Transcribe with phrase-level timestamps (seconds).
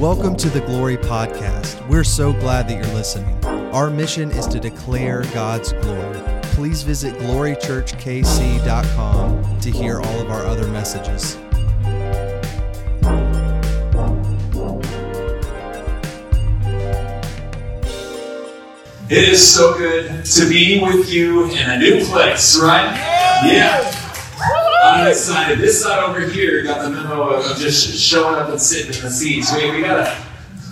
[0.00, 1.86] Welcome to the Glory Podcast.
[1.86, 3.36] We're so glad that you're listening.
[3.44, 6.18] Our mission is to declare God's glory.
[6.54, 11.36] Please visit glorychurchkc.com to hear all of our other messages.
[19.10, 22.96] It is so good to be with you in a new place, right?
[23.44, 23.99] Yeah.
[24.90, 25.60] I'm excited.
[25.60, 29.10] This side over here got the memo of just showing up and sitting in the
[29.10, 29.54] seats.
[29.54, 30.20] We, we gotta,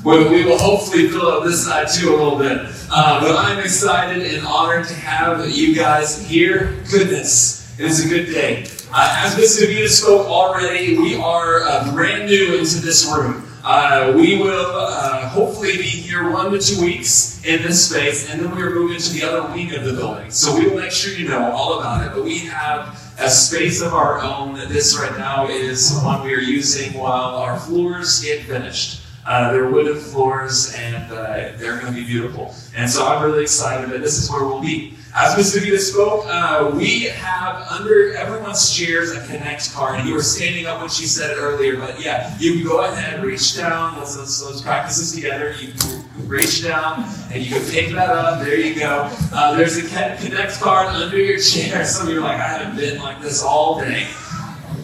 [0.05, 2.59] we, we will hopefully fill up this side too a little bit.
[2.91, 6.83] Uh, but I'm excited and honored to have you guys here.
[6.91, 8.67] Goodness, it is a good day.
[8.93, 9.69] Uh, as Mr.
[9.69, 13.45] Vita spoke already, we are uh, brand new into this room.
[13.62, 18.41] Uh, we will uh, hopefully be here one to two weeks in this space, and
[18.41, 20.29] then we are moving to the other wing of the building.
[20.33, 22.12] So we will make sure you know all about it.
[22.15, 24.55] But we have a space of our own.
[24.69, 29.03] This right now is one we are using while our floors get finished.
[29.27, 32.55] Uh, they're wooden floors, and uh, they're going to be beautiful.
[32.75, 34.95] And so I'm really excited that this is where we'll be.
[35.20, 35.56] As Ms.
[35.56, 40.06] Davida spoke, uh, we have under everyone's chairs a Connect card.
[40.06, 43.20] You were standing up when she said it earlier, but yeah, you can go ahead,
[43.24, 43.98] reach down.
[43.98, 45.56] Let's, let's, let's practice this together.
[45.61, 48.44] You can reach down and you can pick that up.
[48.44, 49.11] There you go.
[49.33, 51.84] Uh, there's a Connect card under your chair.
[51.84, 54.06] Some of you are like, I haven't been like this all day.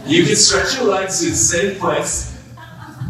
[0.05, 2.34] You can stretch your legs to the same place.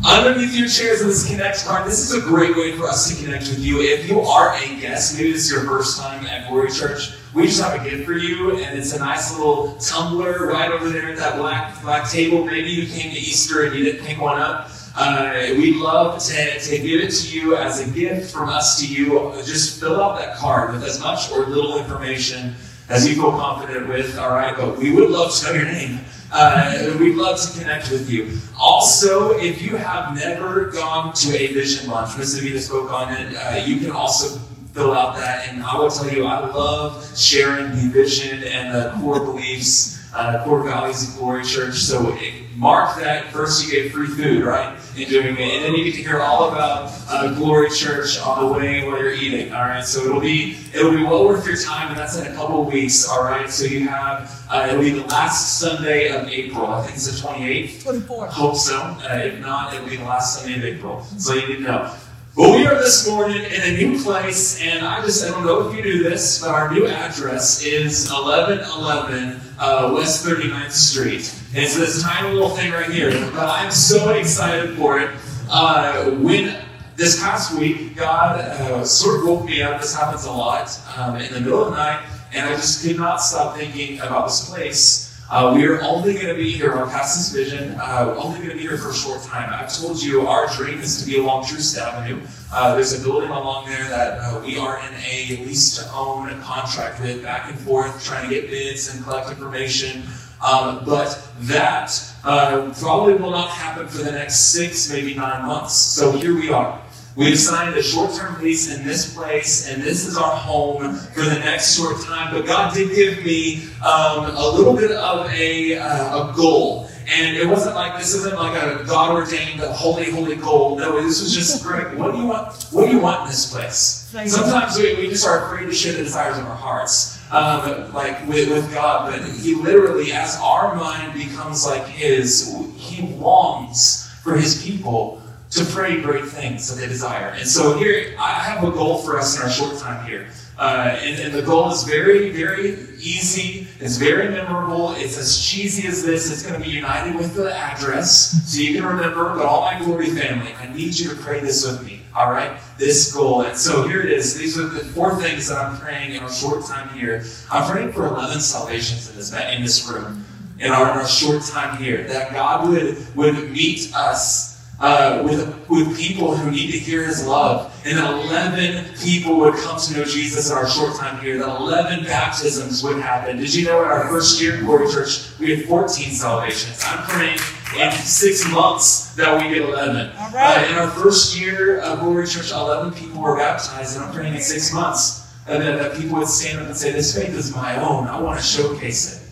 [0.07, 3.25] Underneath your chairs in this Connect card, this is a great way for us to
[3.25, 3.81] connect with you.
[3.81, 7.47] If you are a guest, maybe this is your first time at Glory Church, we
[7.47, 11.11] just have a gift for you, and it's a nice little tumbler right over there
[11.11, 12.45] at that black black table.
[12.45, 14.71] Maybe you came to Easter and you didn't pick one up.
[14.95, 18.87] Uh, we'd love to, to give it to you as a gift from us to
[18.87, 19.33] you.
[19.47, 22.55] Just fill out that card with as much or little information
[22.91, 24.55] as you feel confident with, all right?
[24.55, 26.01] But we would love to know your name.
[26.37, 28.37] Uh, we'd love to connect with you.
[28.59, 32.41] Also, if you have never gone to a vision lunch, Ms.
[32.41, 34.41] Avita spoke on it, uh, you can also
[34.73, 35.47] fill out that.
[35.49, 40.45] And I will tell you, I love sharing the vision and the core beliefs, uh,
[40.45, 41.77] core values of Glory Church.
[41.77, 42.17] So
[42.57, 44.79] mark that first you get free food, right?
[44.97, 45.41] In doing it.
[45.41, 48.99] And then you get to hear all about uh, Glory Church on the way while
[48.99, 49.53] you're eating.
[49.53, 49.85] All right.
[49.85, 52.73] So it'll be it'll be well worth your time, and that's in a couple of
[52.73, 53.09] weeks.
[53.09, 53.51] All right.
[53.51, 56.67] So you have uh, it'll be the last Sunday of April.
[56.67, 57.83] I think it's the 28th.
[57.83, 58.29] 24th.
[58.29, 58.79] Hope so.
[58.79, 61.03] Uh, if not, it'll be the last Sunday of April.
[61.03, 61.95] So you need to know.
[62.37, 65.69] Well, we are this morning in a new place, and I just I don't know
[65.69, 71.21] if you knew this, but our new address is 1111 uh, West 39th Street.
[71.53, 75.11] It's this tiny little thing right here, but I'm so excited for it.
[75.49, 76.57] Uh, when
[76.97, 79.81] this past week, God uh, sort of woke me up.
[79.81, 82.97] This happens a lot um, in the middle of the night, and I just could
[82.97, 85.14] not stop thinking about this place.
[85.31, 88.51] Uh, we are only going to be here on Past This Vision, uh, only going
[88.51, 89.49] to be here for a short time.
[89.51, 92.21] I've told you our dream is to be along Troost Avenue.
[92.53, 96.29] Uh, there's a building along there that uh, we are in a lease to own
[96.43, 100.03] contract with, back and forth, trying to get bids and collect information.
[100.47, 101.91] Um, but that
[102.23, 105.73] uh, probably will not happen for the next six, maybe nine months.
[105.73, 106.79] So here we are.
[107.17, 111.39] We've signed a short-term lease in this place, and this is our home for the
[111.39, 112.35] next short time.
[112.35, 116.91] But God did give me um, a little bit of a, uh, a goal.
[117.07, 120.77] And it wasn't like this isn't like a God ordained holy, holy goal.
[120.77, 122.53] No, this was just Greg, what do you want?
[122.73, 124.09] What do you want in this place?
[124.27, 127.21] Sometimes we, we just are afraid to share the desires of our hearts.
[127.31, 133.03] Um, like with, with God, but He literally, as our mind becomes like His, He
[133.17, 135.21] longs for His people
[135.55, 137.29] to pray great things that they desire.
[137.29, 140.27] And so here, I have a goal for us in our short time here.
[140.59, 143.67] Uh, and, and, the goal is very, very easy.
[143.81, 144.95] It's very memorable.
[144.97, 146.31] It's as cheesy as this.
[146.31, 148.31] It's going to be united with the address.
[148.49, 151.67] So you can remember, but all my glory family, I need you to pray this
[151.67, 152.03] with me.
[152.15, 152.61] All right?
[152.79, 153.43] This goal.
[153.43, 154.39] And so here it is.
[154.39, 157.25] These are the four things that I'm praying in our short time here.
[157.51, 160.25] I'm praying for 11 salvations in this, in this room.
[160.61, 165.69] In our, in our short time here, that God would, would meet us uh, with,
[165.69, 167.73] with people who need to hear his love.
[167.85, 171.39] And that 11 people would come to know Jesus in our short time here.
[171.39, 173.37] That 11 baptisms would happen.
[173.37, 176.83] Did you know in our first year in Glory Church, we had 14 salvations?
[176.85, 177.39] I'm praying
[177.79, 180.13] in six months that we get 11.
[180.17, 184.35] Uh, in our first year of Glory Church, 11 people were baptized, and I'm praying
[184.35, 187.55] in six months and that, that people would stand up and say, This faith is
[187.55, 188.07] my own.
[188.07, 189.31] I want to showcase it.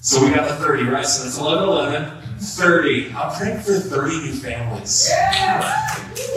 [0.00, 1.06] So we got the 30, right?
[1.06, 2.15] So it's 11 11.
[2.38, 3.12] 30.
[3.14, 5.08] I'm praying for 30 new families.
[5.10, 5.86] Yeah.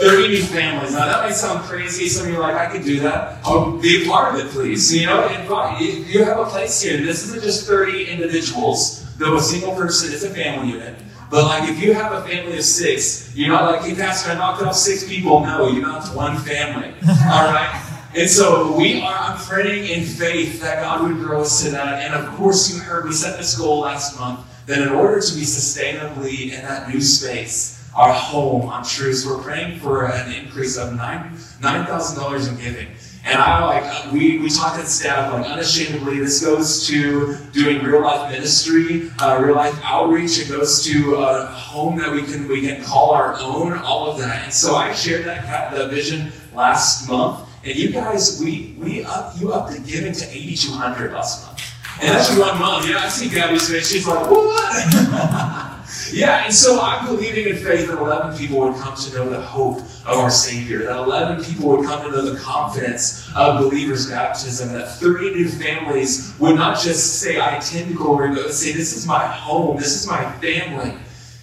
[0.00, 0.92] 30 new families.
[0.92, 2.08] Now, that might sound crazy.
[2.08, 3.38] Some of you are like, I could do that.
[3.44, 4.94] I'll be a part of it, please.
[4.94, 5.80] You know, invite.
[5.80, 6.98] You have a place here.
[6.98, 10.96] This isn't just 30 individuals, though a single person is a family unit.
[11.30, 14.34] But like if you have a family of six, you're not like, hey pastor, I
[14.34, 15.38] knocked off six people.
[15.38, 16.88] No, you knocked one family.
[17.08, 17.86] All right?
[18.16, 22.02] And so we are, I'm praying in faith that God would grow us to that.
[22.02, 25.34] And of course, you heard we set this goal last month that in order to
[25.34, 30.78] be sustainably in that new space, our home on Troost, we're praying for an increase
[30.78, 32.86] of nine nine thousand dollars in giving.
[33.24, 36.20] And I like we we talked at staff like unashamedly.
[36.20, 40.38] This goes to doing real life ministry, uh, real life outreach.
[40.38, 43.72] It goes to a home that we can we can call our own.
[43.74, 44.44] All of that.
[44.44, 47.46] And so I shared that the vision last month.
[47.64, 51.44] And you guys, we we up you up the giving to eighty two hundred last
[51.44, 51.60] month.
[52.00, 52.88] And that's one month.
[52.88, 53.90] Yeah, I see Gabby's face.
[53.90, 55.66] She's like, what?
[56.12, 59.40] Yeah, and so I'm believing in faith that 11 people would come to know the
[59.40, 64.10] hope of our Savior, that 11 people would come to know the confidence of believers'
[64.10, 68.96] baptism, that 30 new families would not just say, I attend glory, but say, This
[68.96, 70.94] is my home, this is my family.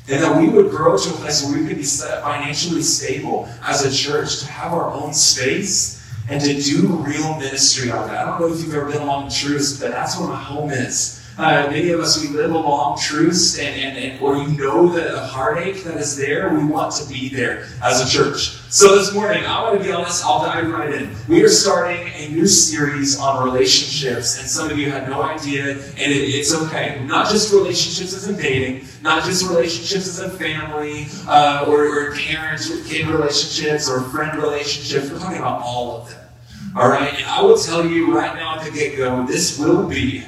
[0.10, 3.86] And that we would grow to a place where we could be financially stable as
[3.86, 5.97] a church, to have our own space
[6.30, 8.18] and to do real ministry out there.
[8.18, 10.72] I don't know if you've ever been along the Troost, but that's where my home
[10.72, 11.24] is.
[11.38, 15.20] Uh, many of us, we live along Troost, and, and, and or you know the
[15.28, 16.52] heartache that is there.
[16.52, 18.58] We want to be there as a church.
[18.72, 21.16] So this morning, I want to be honest, I'll dive right in.
[21.28, 25.74] We are starting a new series on relationships, and some of you had no idea,
[25.74, 27.04] and it, it's okay.
[27.06, 32.16] Not just relationships as in dating, not just relationships as in family, uh, or, or
[32.16, 35.12] parents with kid relationships, or friend relationships.
[35.12, 36.28] We're talking about all of them.
[36.76, 39.88] All right, and I will tell you right now at the get go, this will
[39.88, 40.24] be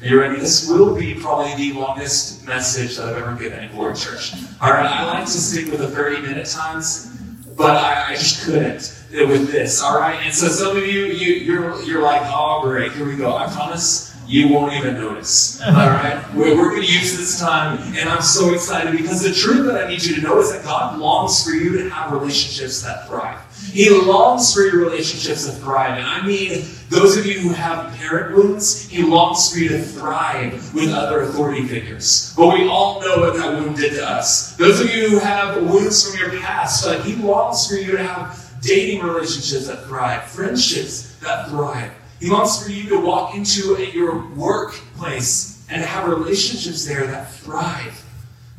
[0.00, 0.40] are you ready?
[0.40, 4.32] This will be probably the longest message that I've ever given in Glory Church.
[4.62, 7.14] All right, I like to stick with the 30 minute times,
[7.54, 8.96] but I, I just couldn't
[9.28, 9.82] with this.
[9.82, 13.16] All right, and so some of you, you you're you're like, oh great, here we
[13.16, 13.36] go.
[13.36, 15.60] I promise you won't even notice.
[15.60, 19.34] All right, we're, we're going to use this time, and I'm so excited because the
[19.34, 22.12] truth that I need you to know is that God longs for you to have
[22.12, 23.38] relationships that thrive.
[23.72, 25.98] He longs for your relationships to thrive.
[25.98, 29.82] And I mean, those of you who have parent wounds, he longs for you to
[29.82, 32.34] thrive with other authority figures.
[32.36, 34.56] But we all know what that wound did to us.
[34.56, 38.02] Those of you who have wounds from your past, uh, he longs for you to
[38.02, 41.92] have dating relationships that thrive, friendships that thrive.
[42.18, 48.04] He longs for you to walk into your workplace and have relationships there that thrive.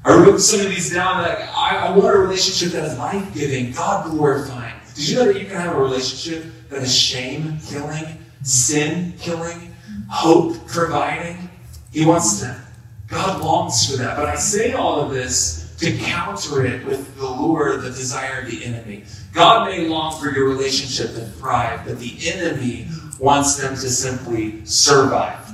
[0.04, 3.34] I wrote some of these down that I, I want a relationship that is life
[3.36, 4.61] giving, God glorifying.
[5.02, 8.06] Did you know that you can have a relationship that is shame killing,
[8.44, 9.74] sin killing,
[10.12, 11.50] hope providing?
[11.92, 12.60] He wants that.
[13.08, 14.16] God longs for that.
[14.16, 18.52] But I say all of this to counter it with the lure, the desire of
[18.52, 19.06] the enemy.
[19.34, 22.88] God may long for your relationship to thrive, but the enemy
[23.18, 25.52] wants them to simply survive.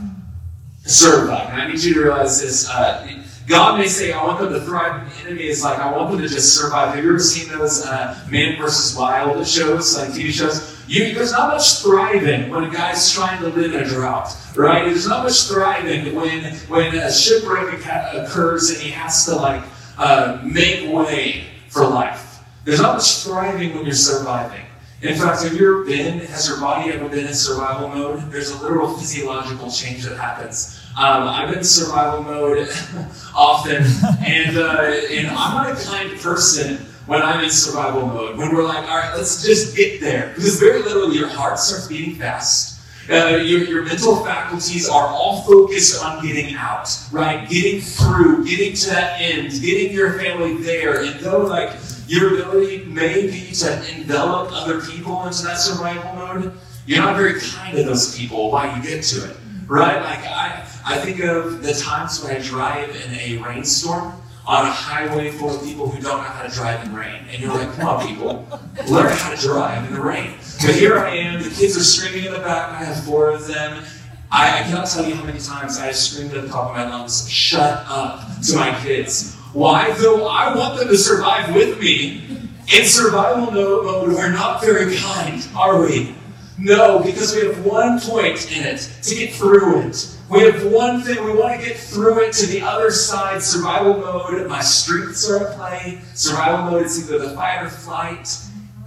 [0.83, 1.51] Survive.
[1.51, 2.69] And I need you to realize this.
[2.69, 5.89] Uh, God may say, I want them to thrive, and the enemy is like, I
[5.95, 6.93] want them to just survive.
[6.93, 10.83] Have you ever seen those uh, Man versus Wild shows, like TV shows?
[10.85, 14.83] You, there's not much thriving when a guy's trying to live in a drought, right?
[14.83, 17.73] There's not much thriving when when a shipwreck
[18.13, 19.63] occurs and he has to like
[19.97, 22.43] uh, make way for life.
[22.65, 24.65] There's not much thriving when you're surviving.
[25.01, 28.31] In fact, have you ever been, has your body ever been in survival mode?
[28.31, 30.76] There's a literal physiological change that happens.
[30.97, 32.67] Um, I'm in survival mode
[33.35, 33.83] often,
[34.25, 38.35] and, uh, and I'm not a kind person when I'm in survival mode.
[38.35, 40.33] When we're like, all right, let's just get there.
[40.33, 42.81] Because very literally, your heart starts beating fast.
[43.11, 47.47] Uh, your, your mental faculties are all focused on getting out, right?
[47.47, 51.03] Getting through, getting to that end, getting your family there.
[51.03, 51.73] And though, like,
[52.07, 56.53] your ability may be to envelop other people into that survival mode,
[56.87, 59.37] you're not very kind to those people while you get to it,
[59.67, 60.01] right?
[60.01, 64.13] Like, I, I think of the times when I drive in a rainstorm
[64.45, 67.21] on a highway full of people who don't know how to drive in rain.
[67.29, 68.47] And you're like, come on, people,
[68.89, 70.31] learn how to drive in the rain.
[70.65, 73.45] But here I am, the kids are screaming in the back, I have four of
[73.45, 73.83] them.
[74.31, 76.87] I, I cannot tell you how many times I screamed at the top of my
[76.89, 79.35] lungs, shut up to my kids.
[79.53, 79.91] Why?
[79.93, 82.23] Though I want them to survive with me,
[82.73, 86.15] in survival mode, we're not very kind, are we?
[86.59, 90.17] No, because we have one point in it to get through it.
[90.29, 93.41] We have one thing, we want to get through it to the other side.
[93.41, 96.01] Survival mode, my strengths are at play.
[96.15, 98.37] Survival mode is either the fight or flight.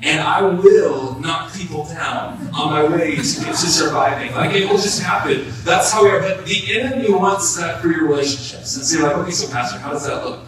[0.02, 4.32] And I will knock people down on my way to, to surviving.
[4.34, 5.44] Like it will just happen.
[5.62, 6.20] That's how we are.
[6.20, 8.76] But the enemy wants that for your relationships.
[8.76, 10.40] And so you're like, okay, so Pastor, how does that look?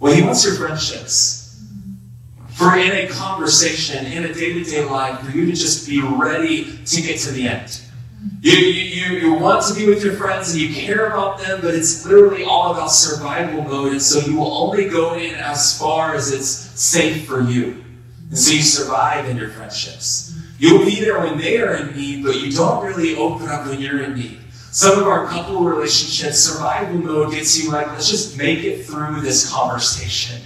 [0.00, 1.47] Well, he wants your friendships.
[2.58, 6.00] For in a conversation, in a day to day life, for you to just be
[6.00, 7.80] ready to get to the end.
[8.40, 11.72] You, you, you want to be with your friends and you care about them, but
[11.76, 13.92] it's literally all about survival mode.
[13.92, 17.84] And so you will only go in as far as it's safe for you.
[18.30, 20.36] And so you survive in your friendships.
[20.58, 23.80] You'll be there when they are in need, but you don't really open up when
[23.80, 24.40] you're in need.
[24.72, 29.20] Some of our couple relationships, survival mode gets you like, let's just make it through
[29.20, 30.42] this conversation.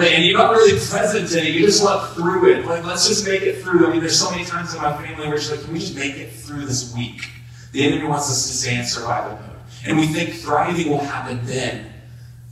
[0.00, 2.66] And you're not really present in it, you just let through it.
[2.66, 3.86] Like, let's just make it through.
[3.86, 5.94] I mean, there's so many times in my family where it's like, can we just
[5.94, 7.28] make it through this week?
[7.70, 9.60] The enemy wants us to stay in survival mode.
[9.86, 11.92] And we think thriving will happen then.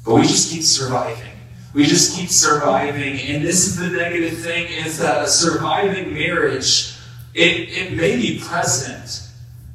[0.05, 1.33] But we just keep surviving.
[1.75, 3.19] We just keep surviving.
[3.19, 6.95] And this is the negative thing is that a surviving marriage,
[7.35, 9.29] it, it may be present,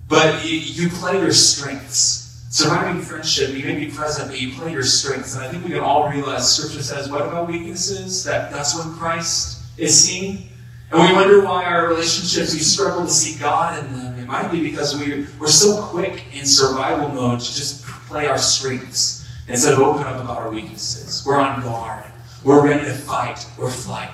[0.07, 2.26] but you, you play your strengths.
[2.57, 5.35] Surviving friendship, you may be present, but you play your strengths.
[5.35, 8.23] And I think we can all realize Scripture says, what about weaknesses?
[8.23, 10.49] That that's when Christ is seen.
[10.91, 14.17] And we wonder why our relationships, we struggle to see God in them.
[14.17, 18.39] It might be because we, we're so quick in survival mode to just play our
[18.39, 21.23] strengths instead of open up about our weaknesses.
[21.27, 22.05] We're on guard.
[22.43, 24.09] We're ready to fight or flight.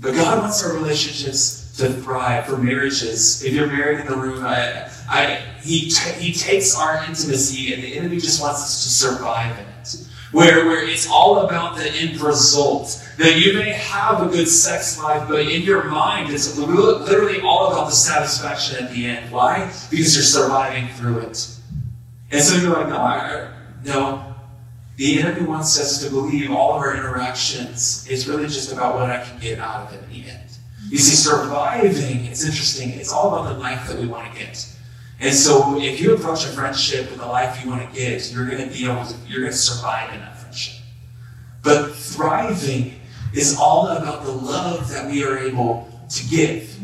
[0.00, 3.42] But God wants our relationships to thrive for marriages.
[3.44, 7.82] If you're married in the room, I, I, he, t- he takes our intimacy and
[7.82, 10.08] the enemy just wants us to survive in it.
[10.32, 13.02] Where, where it's all about the end result.
[13.16, 17.72] That you may have a good sex life, but in your mind, it's literally all
[17.72, 19.32] about the satisfaction at the end.
[19.32, 19.72] Why?
[19.88, 21.48] Because you're surviving through it.
[22.30, 23.52] And so you're like, no, I,
[23.84, 24.34] no.
[24.96, 29.08] The enemy wants us to believe all of our interactions is really just about what
[29.08, 30.47] I can get out of it in the end.
[30.88, 34.74] You see, surviving, it's interesting, it's all about the life that we want to get.
[35.20, 38.46] And so if you approach a friendship with the life you want to get, you're
[38.46, 40.80] going to be able to, you're going to survive in that friendship.
[41.62, 42.94] But thriving
[43.34, 46.76] is all about the love that we are able to give.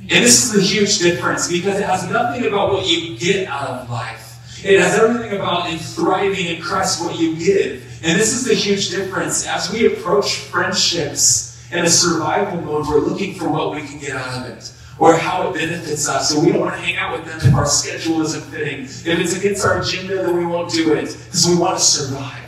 [0.00, 3.68] And this is a huge difference because it has nothing about what you get out
[3.68, 4.62] of life.
[4.64, 7.82] It has everything about in thriving in Christ what you give.
[8.02, 9.46] And this is the huge difference.
[9.46, 11.43] As we approach friendships
[11.74, 15.14] in a survival mode, we're looking for what we can get out of it or
[15.14, 16.30] how it benefits us.
[16.30, 18.84] So we don't want to hang out with them if our schedule isn't fitting.
[18.84, 22.40] If it's against our agenda, then we won't do it because we want to survive.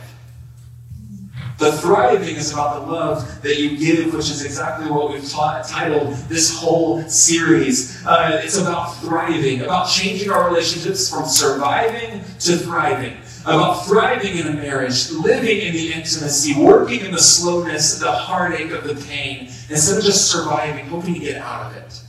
[1.57, 5.67] The thriving is about the love that you give, which is exactly what we've taught,
[5.67, 8.05] titled this whole series.
[8.05, 13.17] Uh, it's about thriving, about changing our relationships from surviving to thriving,
[13.47, 18.71] about thriving in a marriage, living in the intimacy, working in the slowness, the heartache
[18.71, 22.01] of the pain, instead of just surviving, hoping to get out of it.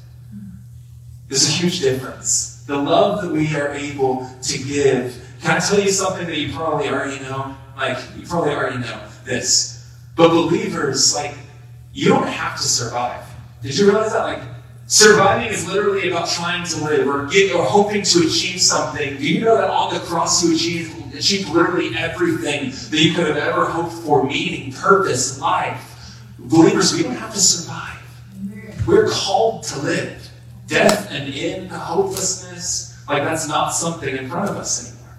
[1.29, 2.65] There's a huge difference.
[2.67, 5.25] The love that we are able to give.
[5.41, 7.57] Can I tell you something that you probably already know?
[7.77, 9.97] Like, you probably already know this.
[10.17, 11.37] But believers, like,
[11.93, 13.25] you don't have to survive.
[13.63, 14.25] Did you realize that?
[14.25, 14.43] Like,
[14.89, 19.17] surviving is literally about trying to live or get or hoping to achieve something.
[19.17, 23.27] Do you know that on the cross you achieved, achieved literally everything that you could
[23.27, 25.85] have ever hoped for, meaning, purpose, life?
[26.39, 27.99] Believers, we don't have to survive.
[28.87, 30.31] We're called to live
[30.67, 35.17] death and end, the hopelessness, like that's not something in front of us anymore.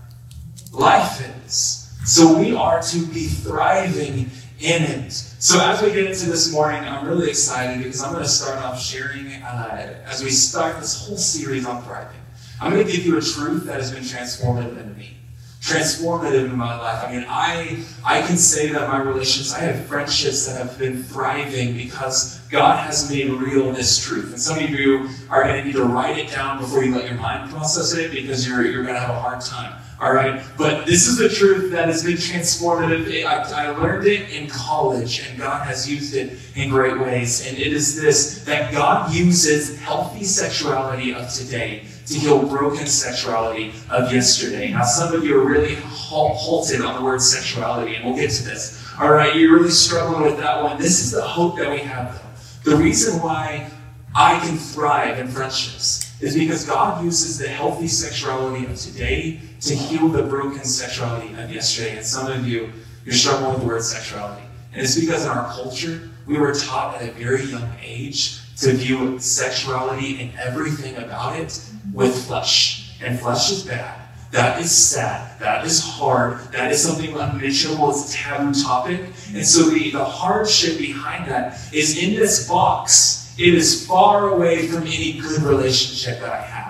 [0.71, 1.93] Life is.
[2.05, 4.29] So we are to be thriving
[4.59, 5.11] in it.
[5.11, 8.57] So as we get into this morning, I'm really excited because I'm going to start
[8.63, 12.19] off sharing uh, as we start this whole series on thriving.
[12.61, 15.18] I'm going to give you a truth that has been transformative in me
[15.61, 17.03] transformative in my life.
[17.05, 21.03] I mean, I I can say that my relationships, I have friendships that have been
[21.03, 24.31] thriving because God has made real this truth.
[24.31, 27.09] And some of you are going to need to write it down before you let
[27.09, 29.81] your mind process it because you're you're going to have a hard time.
[30.01, 33.25] All right, but this is the truth that has been transformative.
[33.25, 37.45] I, I learned it in college, and God has used it in great ways.
[37.45, 43.71] And it is this that God uses healthy sexuality of today to heal broken sexuality
[43.89, 44.71] of yesterday.
[44.71, 48.43] Now, some of you are really halted on the word sexuality, and we'll get to
[48.43, 48.83] this.
[48.99, 50.79] All right, you're really struggling with that one.
[50.79, 52.71] This is the hope that we have, though.
[52.71, 53.69] The reason why
[54.15, 59.75] I can thrive in friendships is because God uses the healthy sexuality of today to
[59.75, 61.97] heal the broken sexuality of yesterday.
[61.97, 62.71] And some of you,
[63.05, 64.43] you're struggling with the word sexuality.
[64.73, 68.73] And it's because in our culture, we were taught at a very young age to
[68.73, 72.91] view sexuality and everything about it with flesh.
[73.01, 73.99] And flesh is bad.
[74.31, 75.39] That is sad.
[75.39, 76.39] That is hard.
[76.51, 77.89] That is something unmentionable.
[77.89, 79.01] It's a taboo topic.
[79.33, 84.67] And so the, the hardship behind that is in this box, it is far away
[84.67, 86.69] from any good relationship that I have.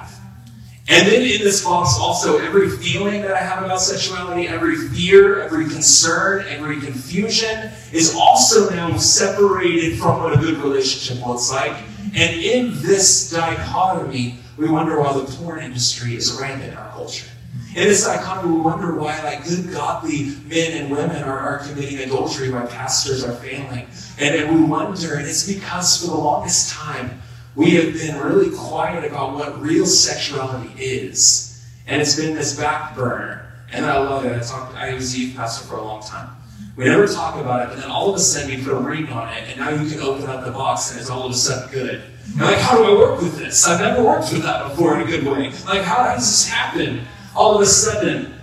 [0.92, 5.42] And then in this box, also, every feeling that I have about sexuality, every fear,
[5.42, 11.78] every concern, every confusion is also now separated from what a good relationship looks like.
[12.16, 17.28] And in this dichotomy, we wonder why the porn industry is rampant in our culture.
[17.70, 22.00] In this dichotomy, we wonder why, like, good, godly men and women are, are committing
[22.00, 23.88] adultery, why pastors are failing.
[24.20, 27.22] And, and we wonder, and it's because for the longest time,
[27.56, 31.66] we have been really quiet about what real sexuality is.
[31.88, 33.46] And it's been this back burner.
[33.72, 34.36] And I love it.
[34.36, 36.36] I, talked, I was a youth pastor for a long time.
[36.76, 39.08] We never talk about it, but then all of a sudden you put a ring
[39.10, 41.36] on it, and now you can open up the box and it's all of a
[41.36, 42.02] sudden good.
[42.38, 43.68] Like, how do I work with this?
[43.68, 45.52] I've never worked with that before in a good way.
[45.66, 47.06] Like, how does this happen?
[47.36, 48.34] All of a sudden,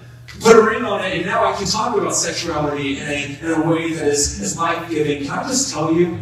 [0.40, 3.62] put a ring on it, and now I can talk about sexuality in a, in
[3.62, 5.24] a way that is, is life giving.
[5.24, 6.18] Can I just tell you?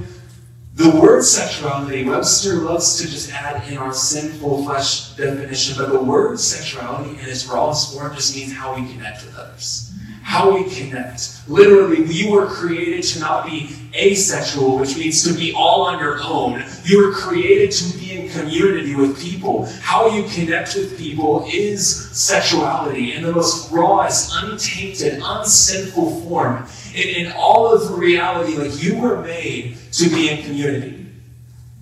[0.75, 6.03] The word sexuality, Webster loves to just add in our sinful flesh definition, but the
[6.03, 9.95] word sexuality in its rawest form just means how we connect with others
[10.25, 11.47] how we connect.
[11.47, 16.19] Literally, we were created to not be asexual, which means to be all on your
[16.23, 16.65] own.
[16.85, 19.67] You were created to be in community with people.
[19.81, 26.67] How you connect with people is sexuality in the most rawest, untainted, unsinful form.
[26.95, 31.07] In, in all of reality, like you were made to be in community.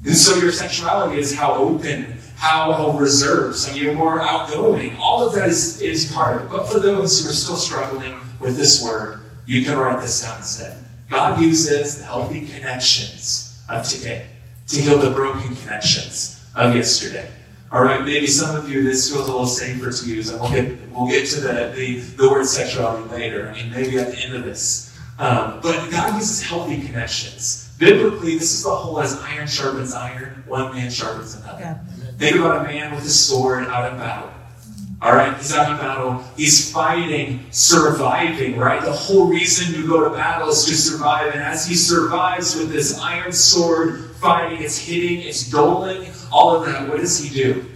[0.04, 4.97] And so your sexuality is how open how, reserved, some of you are more outgoing.
[4.97, 6.50] All of that is, is part of it.
[6.50, 10.38] But for those who are still struggling with this word, you can write this down
[10.38, 10.76] instead.
[11.09, 14.26] God uses the healthy connections of today
[14.69, 17.28] to heal the broken connections of yesterday.
[17.71, 20.50] All right, maybe some of you this feels a little safer to use, and we'll
[20.50, 23.49] get we'll get to the the, the word sexuality later.
[23.49, 24.90] I mean, maybe at the end of this.
[25.19, 27.75] Um, but God uses healthy connections.
[27.78, 31.61] Biblically, this is the whole as iron sharpens iron, one man sharpens another.
[31.61, 31.78] Yeah.
[32.19, 34.31] Think about a man with a sword out in battle.
[35.00, 36.23] All right, he's out in battle.
[36.37, 38.81] He's fighting, surviving, right?
[38.81, 41.33] The whole reason you go to battle is to survive.
[41.33, 46.64] And as he survives with this iron sword, fighting, it's hitting, it's doling, all of
[46.64, 47.66] that, what does he do?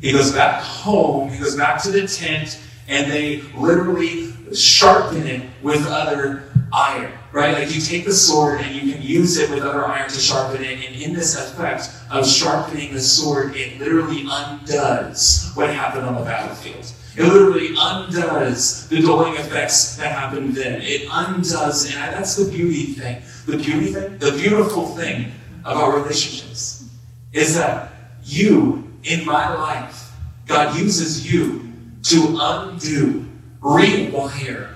[0.00, 5.42] He goes back home, he goes back to the tent, and they literally sharpen it
[5.62, 7.54] with other iron, right?
[7.54, 10.62] Like you take the sword and you can use it with other iron to sharpen
[10.62, 16.14] it, and in this effect of sharpening the sword, it literally undoes what happened on
[16.14, 16.86] the battlefield.
[17.16, 20.82] It literally undoes the dulling effects that happened then.
[20.82, 23.22] It undoes, and that's the beauty thing.
[23.46, 25.32] The beauty thing, the beautiful thing
[25.66, 26.88] about relationships
[27.32, 27.92] is that
[28.24, 30.12] you, in my life,
[30.46, 31.72] God uses you
[32.04, 33.26] to undo,
[33.60, 34.70] rewire,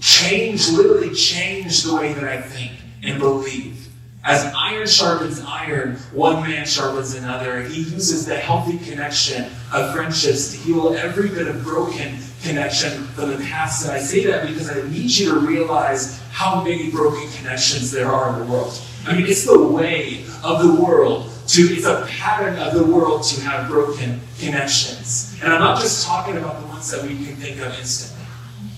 [0.00, 3.88] change, literally change the way that I think and believe.
[4.24, 7.62] As iron sharpens iron, one man sharpens another.
[7.62, 13.30] He uses the healthy connection of friendships to heal every bit of broken connection from
[13.30, 13.84] the past.
[13.84, 18.10] And I say that because I need you to realize how many broken connections there
[18.10, 18.80] are in the world.
[19.06, 23.22] I mean, it's the way of the world to, it's a pattern of the world
[23.24, 25.38] to have broken connections.
[25.42, 28.24] And I'm not just talking about the ones that we can think of instantly.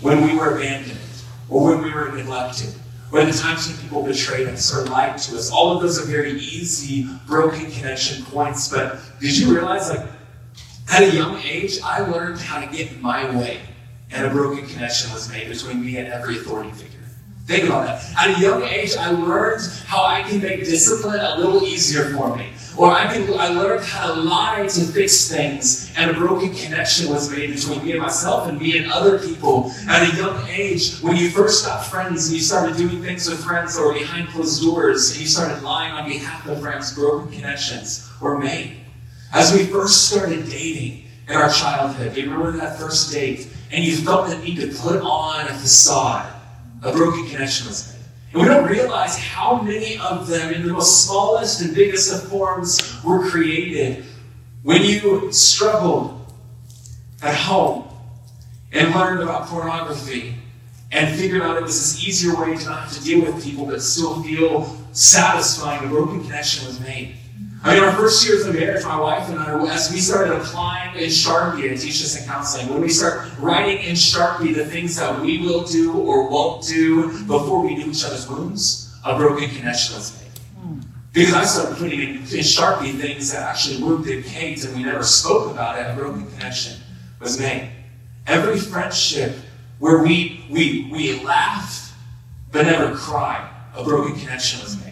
[0.01, 0.99] When we were abandoned,
[1.49, 2.75] or when we were neglected,
[3.13, 5.51] or the times when people betrayed us or lied to us.
[5.51, 8.69] All of those are very easy broken connection points.
[8.69, 10.07] But did you realize, like,
[10.91, 13.61] at a young age, I learned how to get my way,
[14.11, 16.96] and a broken connection was made between me and every authority figure.
[17.47, 18.03] Think about that.
[18.19, 22.37] At a young age, I learned how I can make discipline a little easier for
[22.37, 22.49] me.
[22.77, 27.09] Or I, can, I learned how to lie to fix things, and a broken connection
[27.09, 29.73] was made between me and myself and me and other people.
[29.89, 33.43] At a young age, when you first got friends and you started doing things with
[33.43, 38.11] friends or behind closed doors, and you started lying on behalf of friends, broken connections
[38.21, 38.77] were made.
[39.33, 43.49] As we first started dating in our childhood, do you remember that first date?
[43.71, 46.36] And you felt the need to put on a facade.
[46.83, 47.97] A broken connection was made.
[48.33, 52.29] And we don't realize how many of them, in the most smallest and biggest of
[52.29, 54.05] forms, were created
[54.63, 56.27] when you struggled
[57.23, 57.89] at home
[58.73, 60.35] and learned about pornography
[60.93, 63.67] and figured out it was this easier way to not have to deal with people
[63.67, 65.85] but still feel satisfying.
[65.85, 67.17] A broken connection was made.
[67.65, 70.97] I mean, our first years of marriage, my wife and I, as we started applying
[70.97, 74.97] in Sharpie to teach us in counseling, when we start writing in Sharpie the things
[74.97, 79.49] that we will do or won't do before we knew each other's wounds, a broken
[79.51, 80.27] connection was made.
[81.13, 85.03] Because I started putting in, in Sharpie things that actually wounded Kate and we never
[85.03, 86.79] spoke about it, a broken connection
[87.21, 87.71] was made.
[88.27, 89.35] Every friendship
[89.79, 91.95] where we, we, we laughed
[92.53, 94.86] but never cried, a broken connection was made.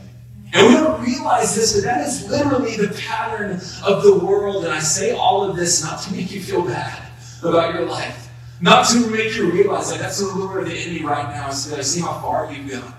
[0.55, 4.64] And we don't realize this, but that is literally the pattern of the world.
[4.64, 7.03] And I say all of this not to make you feel bad
[7.43, 11.05] about your life, not to make you realize that that's the lure of the enemy
[11.05, 12.95] right now to see how far you've gone.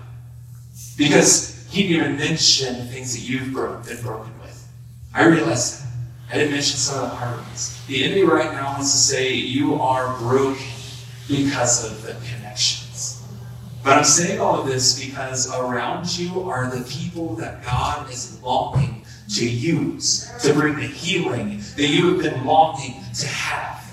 [0.98, 4.68] Because he didn't even mention things that you've been broken with.
[5.14, 5.86] I realize that.
[6.30, 7.80] I didn't mention some of the hard ones.
[7.86, 10.66] The enemy right now wants to say you are broken
[11.28, 12.45] because of the connections.
[13.86, 18.42] But I'm saying all of this because around you are the people that God is
[18.42, 19.04] longing
[19.36, 23.88] to use to bring the healing that you have been longing to have.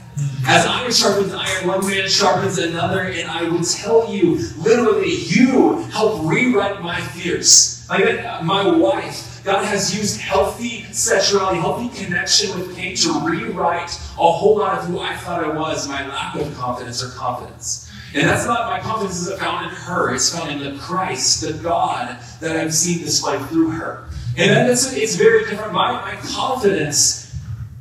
[0.48, 5.84] As iron sharpens iron, one man sharpens another, and I will tell you, literally, you
[5.92, 7.86] help rewrite my fears.
[7.88, 14.32] Like my wife, God has used healthy sexuality, healthy connection with me to rewrite a
[14.32, 17.92] whole lot of who I thought I was, my lack of confidence or confidence.
[18.16, 20.14] And that's not my confidence is found in her.
[20.14, 24.06] It's found in the Christ, the God that I've seen displayed through her.
[24.38, 25.74] And then it's, it's very different.
[25.74, 27.36] My, my confidence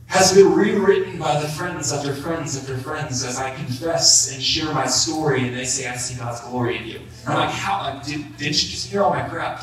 [0.07, 4.33] has been rewritten by the friends of after friends of after friends as I confess
[4.33, 6.99] and share my story, and they say, I see God's glory in you.
[7.25, 7.83] And I'm like, how?
[7.83, 9.63] Like, did, didn't you just hear all my crap?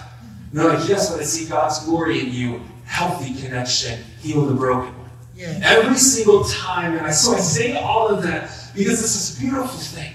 [0.49, 2.61] And they're like, yes, but I see God's glory in you.
[2.85, 5.09] Healthy connection, heal the broken one.
[5.35, 5.59] Yeah.
[5.63, 6.97] Every single time.
[6.97, 10.13] And I, so I say all of that because it's this is beautiful thing.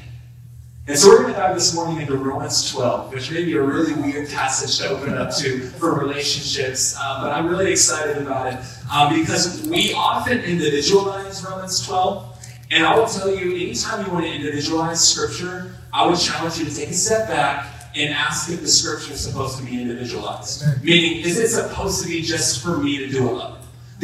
[0.86, 3.62] And so we're going to dive this morning into Romans 12, which may be a
[3.62, 8.52] really weird passage to open up to for relationships, um, but I'm really excited about
[8.52, 8.60] it
[8.92, 12.48] um, because we often individualize Romans 12.
[12.70, 16.66] And I will tell you, anytime you want to individualize Scripture, I would challenge you
[16.66, 17.66] to take a step back
[17.96, 20.84] and ask if the Scripture is supposed to be individualized.
[20.84, 23.54] Meaning, is it supposed to be just for me to do it?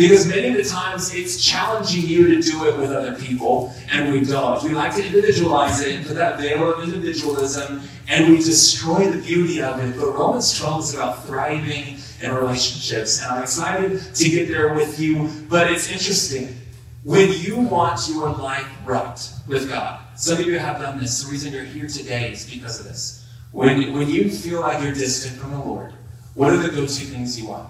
[0.01, 4.11] Because many of the times it's challenging you to do it with other people, and
[4.11, 4.63] we don't.
[4.63, 9.21] We like to individualize it and put that veil of individualism, and we destroy the
[9.21, 10.01] beauty of it.
[10.01, 14.99] But Romans 12 is about thriving in relationships, and I'm excited to get there with
[14.99, 15.29] you.
[15.51, 16.57] But it's interesting.
[17.05, 21.25] When you want your life right with God, some of you have done this.
[21.25, 23.29] The reason you're here today is because of this.
[23.53, 25.93] When, when you feel like you're distant from the Lord,
[26.33, 27.69] what are the go to things you want?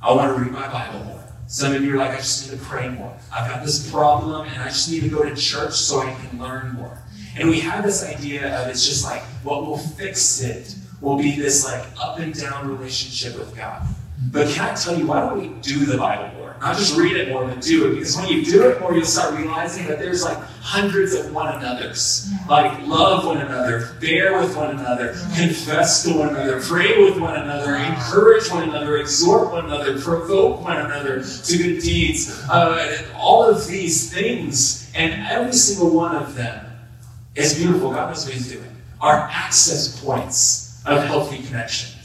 [0.00, 1.31] I want to read my Bible more.
[1.46, 3.14] Some of you are like, I just need to pray more.
[3.32, 6.38] I've got this problem and I just need to go to church so I can
[6.38, 6.98] learn more.
[7.36, 11.36] And we have this idea of it's just like what will fix it will be
[11.36, 13.82] this like up and down relationship with God.
[14.30, 16.41] But can I tell you, why don't we do the Bible?
[16.62, 17.94] Not just read it more, but do it.
[17.96, 21.52] Because when you do it more, you'll start realizing that there's like hundreds of one
[21.56, 22.30] another's.
[22.48, 27.34] Like love one another, bear with one another, confess to one another, pray with one
[27.34, 32.40] another, encourage one another, exhort one another, provoke one another to good deeds.
[32.48, 36.64] Uh, all of these things, and every single one of them
[37.34, 37.90] is beautiful.
[37.90, 38.70] God knows what He's doing.
[39.00, 41.98] Are access points of healthy connection.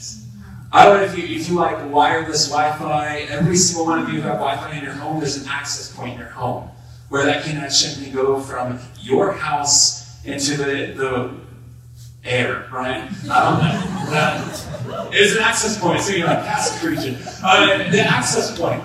[0.77, 3.21] I don't know if you, if you like wireless Wi-Fi.
[3.31, 5.19] Every single one of you have Wi-Fi in your home.
[5.19, 6.69] There's an access point in your home
[7.09, 11.33] where that connection can go from your house into the, the
[12.23, 13.09] air, right?
[13.25, 13.59] Know.
[15.11, 16.01] it's an access point.
[16.01, 17.17] So you're like, passive region.
[17.43, 18.83] Uh, the access point.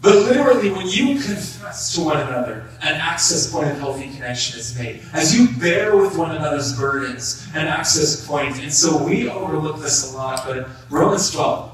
[0.00, 4.76] But literally, when you confess to one another, an access point of healthy connection is
[4.78, 5.02] made.
[5.12, 8.60] As you bear with one another's burdens, an access point.
[8.60, 11.72] And so we overlook this a lot, but Romans 12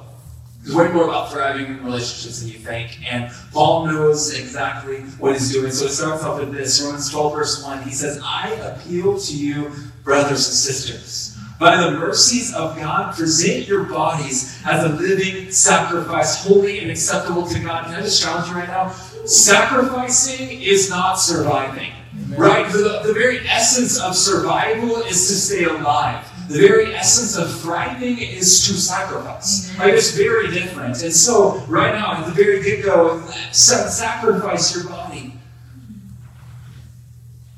[0.65, 2.99] is way more about thriving in relationships than you think.
[3.11, 5.73] And Paul knows exactly what he's doing.
[5.73, 7.83] So it starts off with this Romans 12, verse 1.
[7.83, 9.73] He says, I appeal to you,
[10.05, 11.32] brothers and sisters
[11.63, 17.47] by the mercies of God, present your bodies as a living sacrifice, holy and acceptable
[17.47, 17.85] to God.
[17.85, 18.91] Can I just challenge you right now?
[19.25, 21.93] Sacrificing is not surviving,
[22.31, 22.71] right?
[22.73, 26.29] The, the very essence of survival is to stay alive.
[26.49, 29.73] The very essence of thriving is to sacrifice.
[29.79, 29.95] Right?
[29.95, 31.01] It's very different.
[31.05, 35.35] And so, right now, at the very get go, sacrifice your body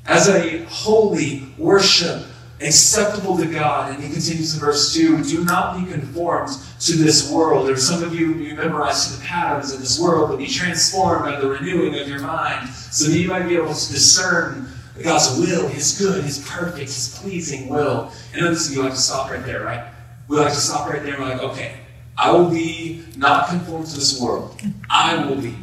[0.05, 2.23] as a holy worship
[2.61, 3.93] acceptable to God.
[3.93, 7.69] And he continues in verse 2 Do not be conformed to this world.
[7.69, 11.39] Or some of you, you memorize the patterns of this world, but be transformed by
[11.39, 14.69] the renewing of your mind so that you might be able to discern
[15.03, 18.11] God's will, His good, His perfect, His pleasing will.
[18.33, 19.91] And others you like to stop right there, right?
[20.27, 21.77] We like to stop right there and we're like, okay,
[22.17, 24.59] I will be not conformed to this world.
[24.89, 25.55] I will be.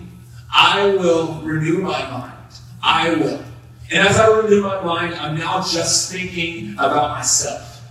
[0.54, 2.32] I will renew my mind.
[2.82, 3.42] I will.
[3.92, 7.82] And as I renew my mind, I'm now just thinking about myself.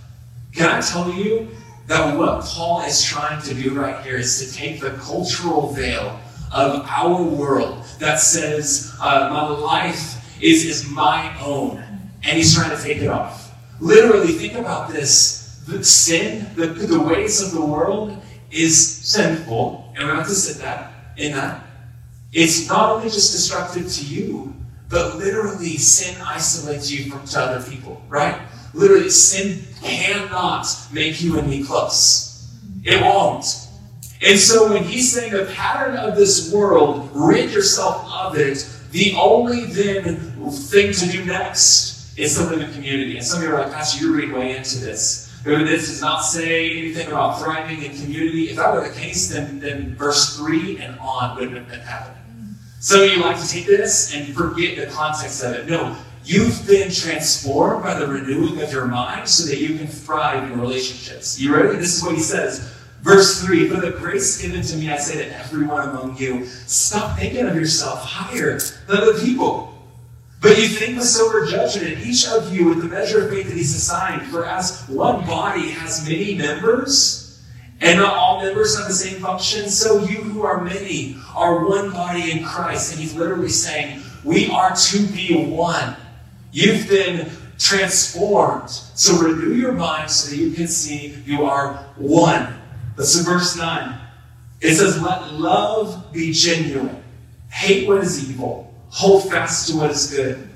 [0.52, 1.48] Can I tell you
[1.86, 6.18] that what Paul is trying to do right here is to take the cultural veil
[6.52, 11.78] of our world that says uh, my life is, is my own,
[12.24, 13.54] and he's trying to take it off.
[13.78, 15.62] Literally, think about this.
[15.68, 20.60] The sin, the, the ways of the world is sinful, and we have to sit
[20.62, 21.64] that in that.
[22.32, 24.52] It's not only just destructive to you,
[24.92, 28.38] but literally, sin isolates you from to other people, right?
[28.74, 32.54] Literally, sin cannot make you and me close.
[32.84, 33.46] It won't.
[34.20, 39.14] And so when he's saying the pattern of this world, rid yourself of it, the
[39.18, 43.16] only then thing to do next is to live in community.
[43.16, 45.32] And some of you are like, Pastor, you read way into this.
[45.42, 48.50] This does not say anything about thriving in community.
[48.50, 52.21] If that were the case, then, then verse 3 and on wouldn't have been.
[52.82, 55.68] Some of you like to take this and forget the context of it.
[55.68, 60.50] No, you've been transformed by the renewing of your mind so that you can thrive
[60.50, 61.38] in relationships.
[61.38, 61.76] You ready?
[61.76, 62.74] This is what he says.
[63.02, 67.16] Verse 3 For the grace given to me, I say to everyone among you, stop
[67.16, 69.78] thinking of yourself higher than other people.
[70.40, 73.56] But you think with sober judgment, each of you with the measure of faith that
[73.56, 74.22] he's assigned.
[74.26, 77.21] For as one body has many members,
[77.82, 81.90] and not all members have the same function, so you who are many are one
[81.90, 82.92] body in Christ.
[82.92, 85.96] And he's literally saying, we are to be one.
[86.52, 88.70] You've been transformed.
[88.70, 92.54] So renew your mind so that you can see you are one.
[92.96, 93.98] Listen, verse 9.
[94.60, 97.02] It says, Let love be genuine.
[97.50, 100.48] Hate what is evil Hold fast to what is good.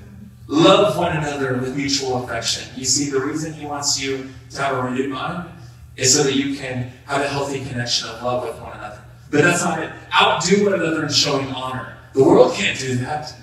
[0.45, 2.71] Love one another with mutual affection.
[2.75, 5.49] You see, the reason he wants you to have a renewed mind
[5.97, 9.01] is so that you can have a healthy connection of love with one another.
[9.29, 9.91] But that's not it.
[10.13, 11.97] Outdo one another in showing honor.
[12.13, 13.33] The world can't do that.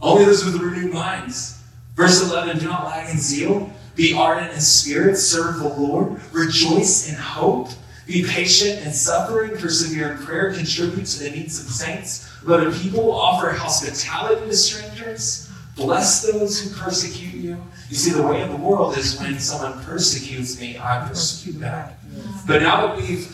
[0.00, 1.62] Only those with renewed minds.
[1.94, 3.70] Verse 11 Do not lag in zeal.
[3.94, 5.16] Be ardent in spirit.
[5.16, 6.20] Serve the Lord.
[6.32, 7.68] Rejoice in hope.
[8.06, 9.56] Be patient in suffering.
[9.56, 10.52] Persevere in prayer.
[10.54, 15.45] Contribute to the needs of saints let a people offer hospitality to strangers.
[15.76, 17.62] Bless those who persecute you.
[17.90, 21.98] You see, the way of the world is when someone persecutes me, I persecute back.
[22.46, 23.30] But now that we've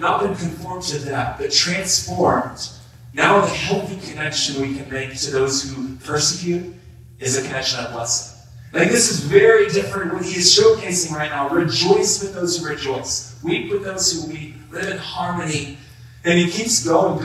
[0.00, 2.68] not been conformed to that, but transformed,
[3.12, 6.74] now the healthy connection we can make to those who persecute
[7.20, 8.34] is a connection of blessing.
[8.72, 11.48] Like this is very different what he is showcasing right now.
[11.48, 13.38] Rejoice with those who rejoice.
[13.44, 14.56] Weep with those who weep.
[14.72, 15.78] Live in harmony.
[16.24, 17.22] And he keeps going.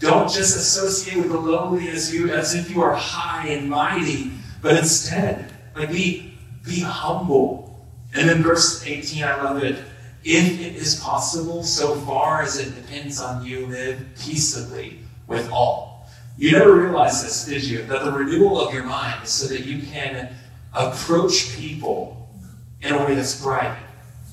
[0.00, 4.32] Don't just associate with the lowly as you as if you are high and mighty,
[4.62, 7.86] but instead, like be be humble.
[8.14, 9.76] And then verse 18, I love it.
[10.24, 16.08] If it is possible, so far as it depends on you, live peaceably with all.
[16.36, 17.82] You never realized this, did you?
[17.82, 20.34] That the renewal of your mind is so that you can
[20.74, 22.28] approach people
[22.80, 23.76] in a way that's bright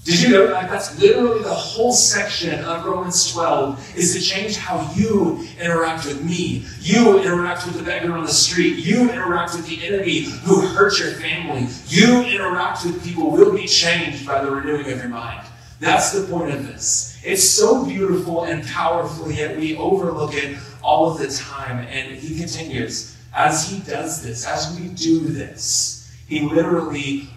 [0.07, 4.55] did you know that that's literally the whole section of Romans 12 is to change
[4.55, 6.65] how you interact with me.
[6.79, 8.77] You interact with the beggar on the street.
[8.77, 11.67] You interact with the enemy who hurt your family.
[11.89, 15.45] You interact with people will be changed by the renewing of your mind.
[15.81, 17.19] That's the point of this.
[17.21, 21.85] It's so beautiful and powerful, yet we overlook it all of the time.
[21.85, 27.27] And he continues, as he does this, as we do this, he literally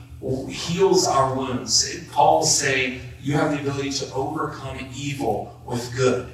[0.49, 2.05] heals our wounds.
[2.13, 6.29] Paul say you have the ability to overcome evil with good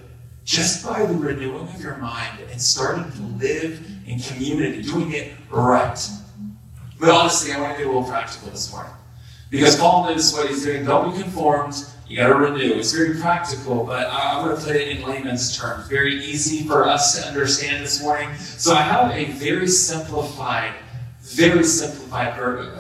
[0.45, 5.33] just by the renewing of your mind and starting to live in community, doing it
[5.51, 5.99] right.
[7.01, 8.93] But honestly, I want to get a little practical this morning.
[9.51, 10.85] Because Paul knows what he's doing.
[10.85, 11.75] Don't be conformed.
[12.09, 12.75] You got to renew.
[12.75, 15.89] It's very practical, but I'm going to put it in layman's terms.
[15.89, 18.33] Very easy for us to understand this morning.
[18.37, 20.75] So I have a very simplified,
[21.23, 22.37] very simplified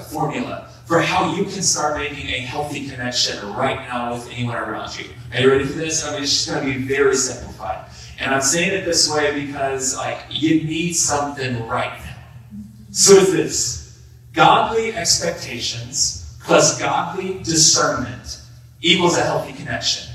[0.06, 4.96] formula for how you can start making a healthy connection right now with anyone around
[4.98, 5.06] you.
[5.34, 6.06] Are you ready for this?
[6.06, 7.90] I mean, it's just going to be very simplified.
[8.20, 12.16] And I'm saying it this way because, like, you need something right now.
[12.92, 18.40] So it's this godly expectations plus godly discernment
[18.80, 20.05] equals a healthy connection.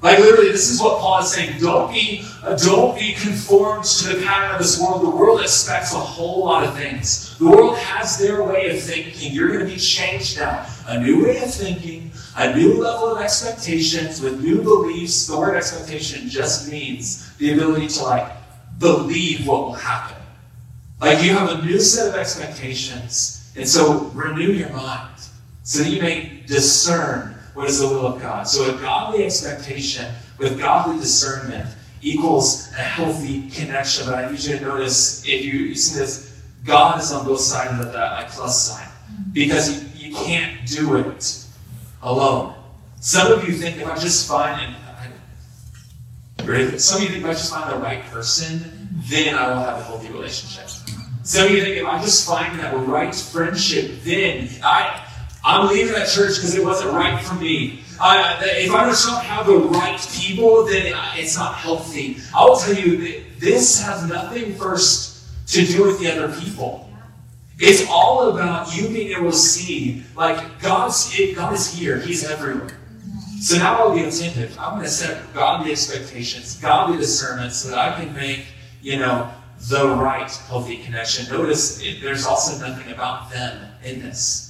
[0.00, 1.60] Like literally, this is what Paul is saying.
[1.60, 2.24] Don't be,
[2.62, 5.02] don't be conformed to the pattern of this world.
[5.02, 7.36] The world expects a whole lot of things.
[7.38, 9.32] The world has their way of thinking.
[9.32, 10.66] You're going to be changed now.
[10.86, 15.26] A new way of thinking, a new level of expectations with new beliefs.
[15.26, 18.32] The word expectation just means the ability to like
[18.78, 20.16] believe what will happen.
[21.00, 25.14] Like you have a new set of expectations, and so renew your mind
[25.64, 28.46] so that you may discern what is the will of God.
[28.46, 30.06] So a godly expectation
[30.38, 31.68] with godly discernment
[32.00, 34.06] equals a healthy connection.
[34.06, 37.40] But I need you to notice if you, you see this, God is on both
[37.40, 38.86] sides of that plus sign.
[39.32, 41.46] Because you, you can't do it
[42.00, 42.54] alone.
[43.00, 44.76] Some of you think if I just find
[46.38, 49.56] and some of you think if I just find the right person, then I will
[49.56, 50.68] have a healthy relationship.
[51.24, 55.07] Some of you think if I just find that right friendship, then I
[55.44, 57.80] I'm leaving that church because it wasn't right for me.
[58.00, 62.18] Uh, if I don't have the right people, then it's not healthy.
[62.34, 66.88] I will tell you that this has nothing first to do with the other people.
[67.58, 71.98] It's all about you being able to see, like God's God is here.
[71.98, 72.78] He's everywhere.
[73.40, 74.56] So now I'll be attentive.
[74.58, 78.46] I'm going to set godly expectations, godly discernment, so that I can make,
[78.82, 79.30] you know,
[79.68, 81.32] the right healthy connection.
[81.32, 84.47] Notice it, there's also nothing about them in this.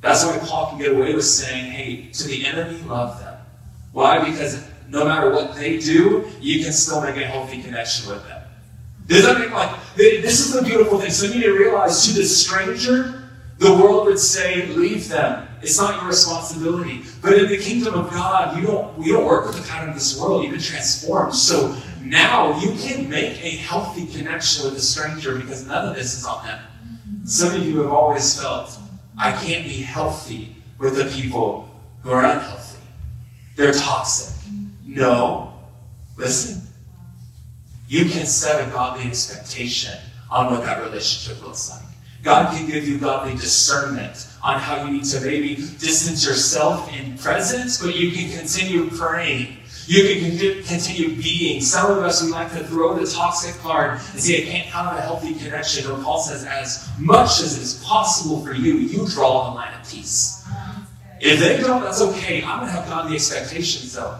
[0.00, 3.38] That's why Paul can get away with saying, hey, to the enemy, love them.
[3.92, 4.30] Why?
[4.30, 8.42] Because no matter what they do, you can still make a healthy connection with them.
[9.06, 11.10] Does that make like this is the beautiful thing?
[11.10, 15.48] So you need to realize to the stranger, the world would say, leave them.
[15.62, 17.02] It's not your responsibility.
[17.22, 19.94] But in the kingdom of God, you don't you don't work with the pattern of
[19.94, 20.42] this world.
[20.42, 21.34] You've been transformed.
[21.34, 26.18] So now you can make a healthy connection with a stranger because none of this
[26.18, 26.60] is on them.
[27.24, 28.78] Some of you have always felt,
[29.18, 31.68] I can't be healthy with the people
[32.02, 32.78] who are unhealthy.
[33.56, 34.34] They're toxic.
[34.84, 35.54] No.
[36.16, 36.62] Listen.
[37.88, 39.98] You can set a godly expectation
[40.30, 41.82] on what that relationship looks like.
[42.22, 47.16] God can give you godly discernment on how you need to maybe distance yourself in
[47.18, 49.58] presence, but you can continue praying.
[49.86, 51.60] You can continue being.
[51.60, 54.96] Some of us, we like to throw the toxic card and say, I can't have
[54.96, 55.88] a healthy connection.
[55.88, 59.88] No, Paul says, as much as is possible for you, you draw the line of
[59.88, 60.44] peace.
[61.20, 62.42] If they don't, that's okay.
[62.42, 64.18] I'm going to have godly expectations, though.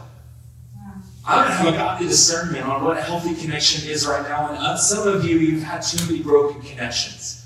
[1.26, 4.50] I'm going to have a godly discernment on what a healthy connection is right now.
[4.50, 7.44] And uh, some of you, you've had too many broken connections.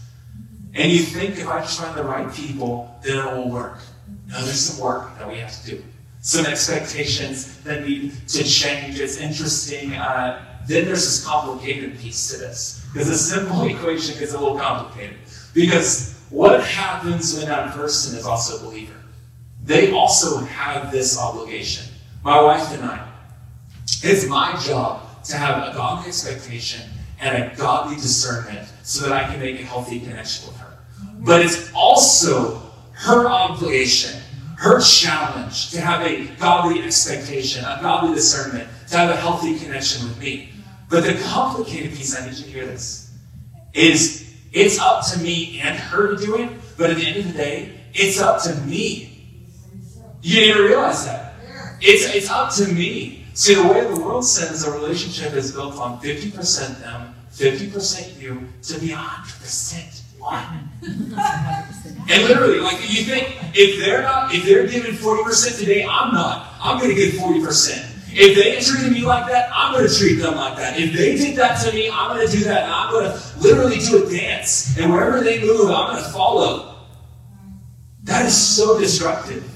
[0.74, 3.78] And you think if I just find the right people, then it will work.
[4.28, 5.82] No, there's some work that we have to do.
[6.20, 9.00] Some expectations that need to change.
[9.00, 9.94] It's interesting.
[9.94, 12.86] Uh, then there's this complicated piece to this.
[12.92, 15.16] Because a simple equation gets a little complicated.
[15.54, 18.94] Because what happens when that person is also a believer?
[19.64, 21.86] They also have this obligation.
[22.22, 23.08] My wife and I,
[24.02, 26.82] it's my job to have a godly expectation
[27.20, 30.78] and a godly discernment so that I can make a healthy connection with her.
[31.18, 34.19] But it's also her obligation,
[34.60, 40.06] her challenge to have a godly expectation, a godly discernment, to have a healthy connection
[40.06, 40.52] with me.
[40.88, 43.12] But the complicated piece, I need you to hear this,
[43.72, 47.32] is it's up to me and her to do it, but at the end of
[47.32, 49.26] the day, it's up to me.
[50.22, 51.34] You need to realize that.
[51.80, 55.78] It's, it's up to me See, the way the world says a relationship is built
[55.78, 60.70] on 50% them, 50% you, to be 100% one.
[60.82, 66.54] and literally, like you think, if they're not, if they're giving 40% today, I'm not.
[66.60, 67.90] I'm going to give 40%.
[68.12, 70.78] If they treated me like that, I'm going to treat them like that.
[70.78, 72.64] If they did that to me, I'm going to do that.
[72.64, 74.76] And I'm going to literally do a dance.
[74.78, 76.74] And wherever they move, I'm going to follow.
[78.02, 79.48] That is so destructive.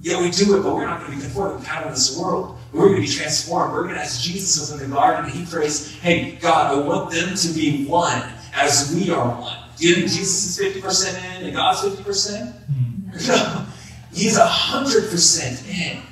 [0.00, 1.94] Yeah, we do it, but we're not going to be conformed to the pattern of
[1.94, 2.58] this world.
[2.72, 3.74] We're going to be transformed.
[3.74, 6.80] We're going to, as Jesus was in the garden, and he prays, hey, God, I
[6.80, 8.22] want them to be one
[8.54, 9.61] as we are one.
[9.82, 12.52] Think Jesus is 50% in and God's 50%?
[12.70, 13.28] Mm.
[13.28, 13.66] No.
[14.12, 16.02] He's 100% in.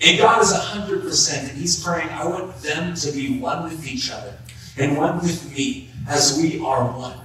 [0.00, 1.48] And God is 100%.
[1.50, 4.34] And he's praying, I want them to be one with each other
[4.78, 7.18] and one with me as we are one.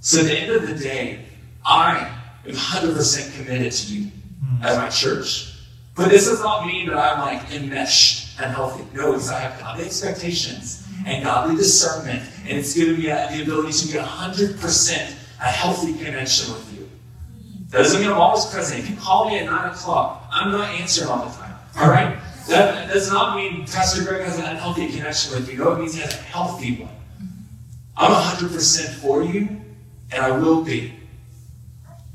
[0.00, 1.26] So at the end of the day,
[1.64, 2.10] I
[2.46, 4.10] am 100% committed to you
[4.44, 4.64] mm.
[4.64, 5.54] as my church.
[5.94, 8.84] But this does not mean that I'm like enmeshed and healthy.
[8.94, 13.72] No, because I have godly expectations and godly discernment, and it's given me the ability
[13.72, 16.88] to get 100% a healthy connection with you.
[17.68, 18.80] That doesn't mean I'm always present.
[18.80, 21.54] If you call me at 9 o'clock, I'm not answering all the time.
[21.78, 22.16] All right?
[22.48, 25.58] That does not mean Pastor Greg has an unhealthy connection with you.
[25.58, 26.94] No, it means he has a healthy one.
[27.96, 29.60] I'm 100% for you,
[30.12, 30.94] and I will be.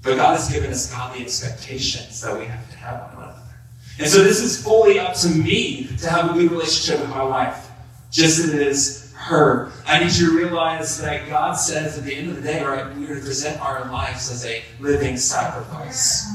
[0.01, 3.41] But God has given us godly expectations that we have to have one another.
[3.99, 7.23] And so this is fully up to me to have a good relationship with my
[7.23, 7.69] wife,
[8.09, 9.71] just as it is her.
[9.85, 12.85] I need you to realize that God says at the end of the day, right,
[12.97, 16.27] we're to present our lives as a living sacrifice.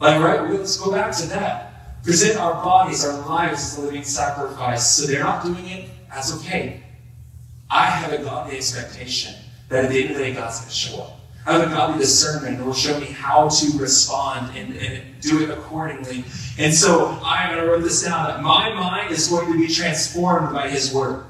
[0.00, 2.02] Like, right, let's go back to that.
[2.04, 4.88] Present our bodies, our lives as a living sacrifice.
[4.90, 6.82] So they're not doing it, that's okay.
[7.70, 9.34] I have a godly expectation
[9.68, 11.20] that at the end of the day, God's going to show up.
[11.46, 15.42] I have a godly discernment and will show me how to respond and, and do
[15.42, 16.24] it accordingly.
[16.58, 20.52] And so I, I wrote this down that my mind is going to be transformed
[20.52, 21.24] by His Word.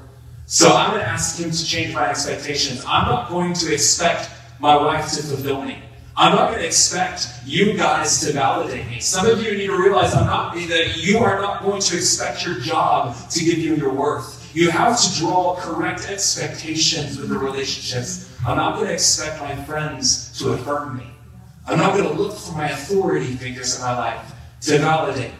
[0.51, 2.83] So I'm going to ask Him to change my expectations.
[2.87, 5.77] I'm not going to expect my wife to fulfill me.
[6.17, 8.99] I'm not going to expect you guys to validate me.
[8.99, 12.43] Some of you need to realize I'm not that you are not going to expect
[12.43, 14.49] your job to give you your worth.
[14.55, 19.55] You have to draw correct expectations with the relationships I'm not going to expect my
[19.65, 21.05] friends to affirm me.
[21.67, 25.31] I'm not going to look for my authority figures in my life to validate.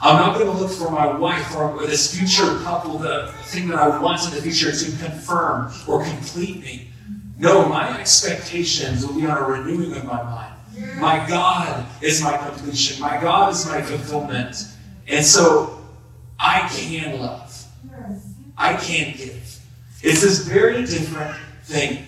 [0.00, 3.78] I'm not going to look for my wife or this future couple, the thing that
[3.78, 6.88] I want in the future, to confirm or complete me.
[7.36, 10.54] No, my expectations will be on a renewing of my mind.
[11.00, 13.00] My God is my completion.
[13.00, 14.56] My God is my fulfillment.
[15.08, 15.80] And so
[16.38, 17.64] I can love.
[18.56, 19.60] I can give.
[20.02, 22.06] It's this very different thing.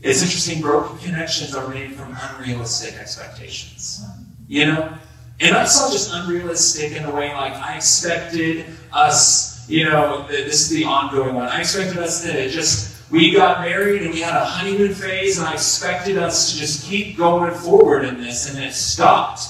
[0.00, 4.04] It's interesting, broken connections are made from unrealistic expectations.
[4.46, 4.98] You know?
[5.40, 10.62] And that's not just unrealistic in the way like I expected us, you know, this
[10.62, 11.48] is the ongoing one.
[11.48, 15.46] I expected us to just, we got married and we had a honeymoon phase, and
[15.46, 19.42] I expected us to just keep going forward in this, and it stopped.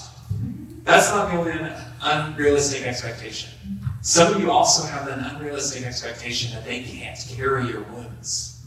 [0.84, 1.72] That's not the only
[2.02, 3.50] unrealistic expectation.
[4.02, 8.62] Some of you also have an unrealistic expectation that they can't carry your wounds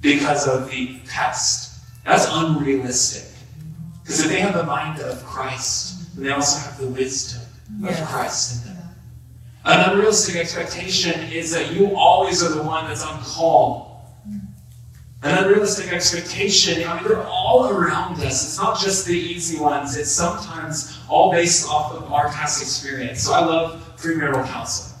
[0.00, 1.80] because of the past.
[2.04, 3.32] That's unrealistic.
[4.02, 7.42] Because if they have the mind of Christ, and they also have the wisdom
[7.84, 8.88] of Christ in them.
[9.64, 13.96] An unrealistic expectation is that you always are the one that's on call.
[15.22, 18.44] An unrealistic expectation, I mean, they're all around us.
[18.44, 23.22] It's not just the easy ones, it's sometimes all based off of our past experience.
[23.22, 24.95] So I love premarital counseling.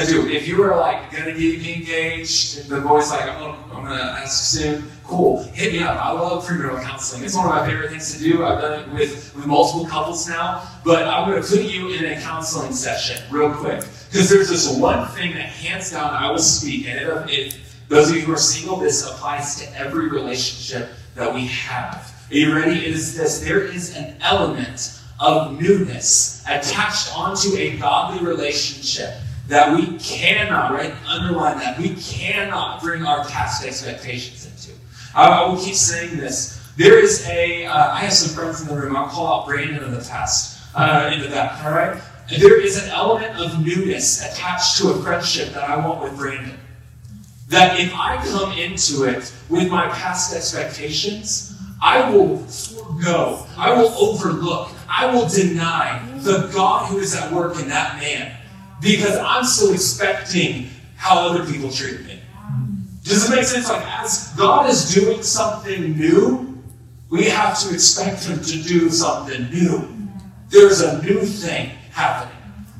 [0.00, 4.16] If you were like gonna get engaged, and the boy's like, I'm gonna, I'm gonna
[4.22, 5.96] ask soon, cool, hit me up.
[5.96, 7.24] I love premarital counseling.
[7.24, 8.44] It's one of my favorite things to do.
[8.44, 12.20] I've done it with, with multiple couples now, but I'm gonna put you in a
[12.20, 13.80] counseling session real quick.
[14.10, 18.10] Because there's this one thing that hands down I will speak, and it, it, those
[18.10, 22.14] of you who are single, this applies to every relationship that we have.
[22.30, 22.78] Are you ready?
[22.78, 29.14] It is this there is an element of newness attached onto a godly relationship
[29.48, 30.94] that we cannot, right?
[31.06, 31.78] Underline that.
[31.78, 34.78] We cannot bring our past expectations into.
[35.14, 36.62] I, will keep saying this.
[36.76, 37.64] There is a.
[37.64, 38.94] Uh, I have some friends in the room.
[38.94, 42.00] I'll call out Brandon in the past, uh, into that, all right?
[42.28, 46.58] There is an element of newness attached to a friendship that I want with Brandon.
[47.48, 53.88] That if I come into it with my past expectations, I will forego, I will
[53.94, 58.37] overlook, I will deny the God who is at work in that man
[58.80, 62.20] because I'm still expecting how other people treat me.
[63.02, 63.68] Does it make sense?
[63.68, 66.62] Like, as God is doing something new,
[67.10, 69.88] we have to expect Him to do something new.
[70.50, 72.27] There's a new thing happening.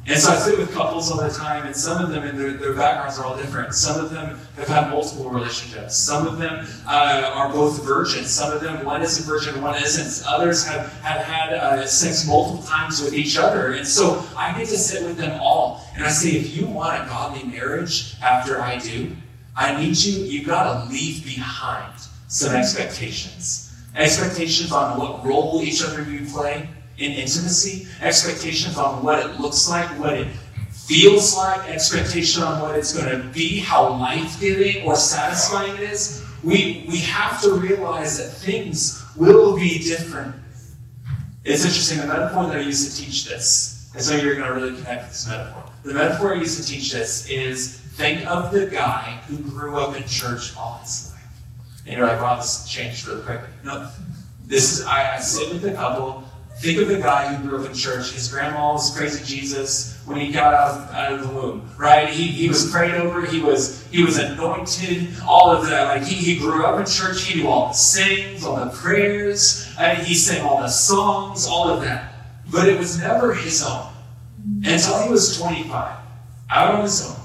[0.08, 2.52] And so I sit with couples all the time, and some of them, and their,
[2.52, 3.74] their backgrounds are all different.
[3.74, 5.98] Some of them have had multiple relationships.
[5.98, 8.30] Some of them uh, are both virgins.
[8.30, 10.26] Some of them, one is a virgin, one isn't.
[10.26, 13.72] Others have, have had uh, sex multiple times with each other.
[13.72, 15.84] And so I get to sit with them all.
[15.94, 19.14] And I say, if you want a godly marriage after I do,
[19.54, 21.92] I need you, you've got to leave behind
[22.28, 23.76] some expectations.
[23.94, 26.66] Expectations on what role each other you play
[26.98, 30.28] in intimacy, expectations on what it looks like, what it
[30.72, 35.80] feels like, expectation on what it's going to be, how life giving or satisfying it
[35.80, 36.24] is.
[36.42, 40.34] We, we have to realize that things will be different.
[41.44, 44.54] It's interesting, the metaphor that I used to teach this, and so you're going to
[44.54, 45.64] really connect with this metaphor.
[45.84, 49.96] The metaphor I used to teach this is think of the guy who grew up
[49.96, 51.24] in church all his life.
[51.86, 53.48] And you're like, wow, this changed really quickly.
[53.64, 53.90] No,
[54.46, 56.27] this is, I, I sit with a couple
[56.60, 58.10] Think of the guy who grew up in church.
[58.10, 62.08] His grandma was crazy Jesus when he got out, out of the womb, right?
[62.08, 63.24] He, he was prayed over.
[63.24, 65.08] He was he was anointed.
[65.24, 65.84] All of that.
[65.84, 67.22] Like he, he grew up in church.
[67.22, 69.72] He knew all the sings, all the prayers.
[69.78, 72.12] and he sang all the songs, all of that.
[72.50, 73.92] But it was never his own
[74.64, 75.96] until he was 25,
[76.50, 77.16] out on his own.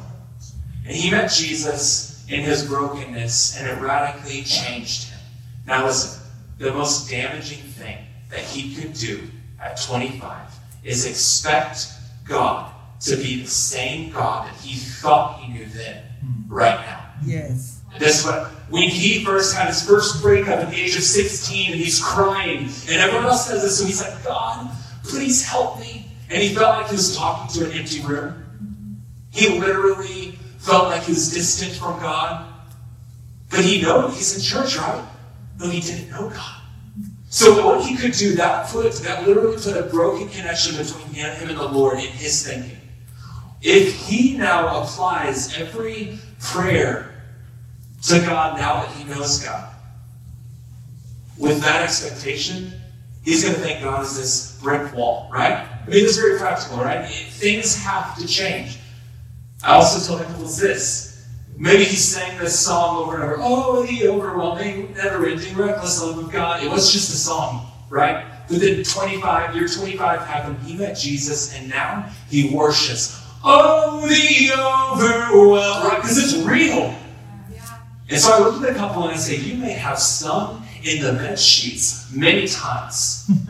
[0.86, 5.19] And he met Jesus in his brokenness, and it radically changed him.
[5.65, 6.21] Now listen,
[6.59, 7.97] the most damaging thing
[8.34, 9.21] that he could do
[9.61, 10.49] at 25
[10.84, 11.88] is expect
[12.25, 12.71] God
[13.01, 16.53] to be the same God that he thought he knew then, hmm.
[16.53, 17.11] right now.
[17.23, 17.81] Yes.
[17.99, 21.79] This what when he first had his first breakup at the age of 16 and
[21.79, 24.71] he's crying, and everyone else says this, and he's like, God,
[25.03, 26.07] please help me.
[26.31, 29.03] And he felt like he was talking to an empty room.
[29.29, 32.49] He literally felt like he was distant from God.
[33.51, 35.07] But he knows he's in church, right?
[35.59, 36.62] No, he didn't know God.
[37.34, 41.36] So what he could do, that put that literally put a broken connection between him
[41.39, 42.77] and the Lord in his thinking.
[43.59, 47.23] If he now applies every prayer
[48.03, 49.73] to God now that he knows God,
[51.39, 52.71] with that expectation,
[53.23, 55.53] he's going to think God is this brick wall, right?
[55.53, 57.09] I mean, it's very practical, right?
[57.09, 58.77] Things have to change.
[59.63, 61.12] I also told him this
[61.58, 63.38] Maybe he sang this song over and over.
[63.39, 66.64] Oh, the overwhelming, never-ending, reckless love of God.
[66.64, 68.26] It was just a song, right?
[68.49, 70.58] But then 25, year 25 happened.
[70.60, 73.22] He met Jesus, and now he worships.
[73.43, 76.01] Oh, the overwhelming, right?
[76.01, 76.95] Because it's real.
[78.10, 81.01] And so I look at the couple and I say, you may have sung in
[81.01, 83.32] the bed sheets many times.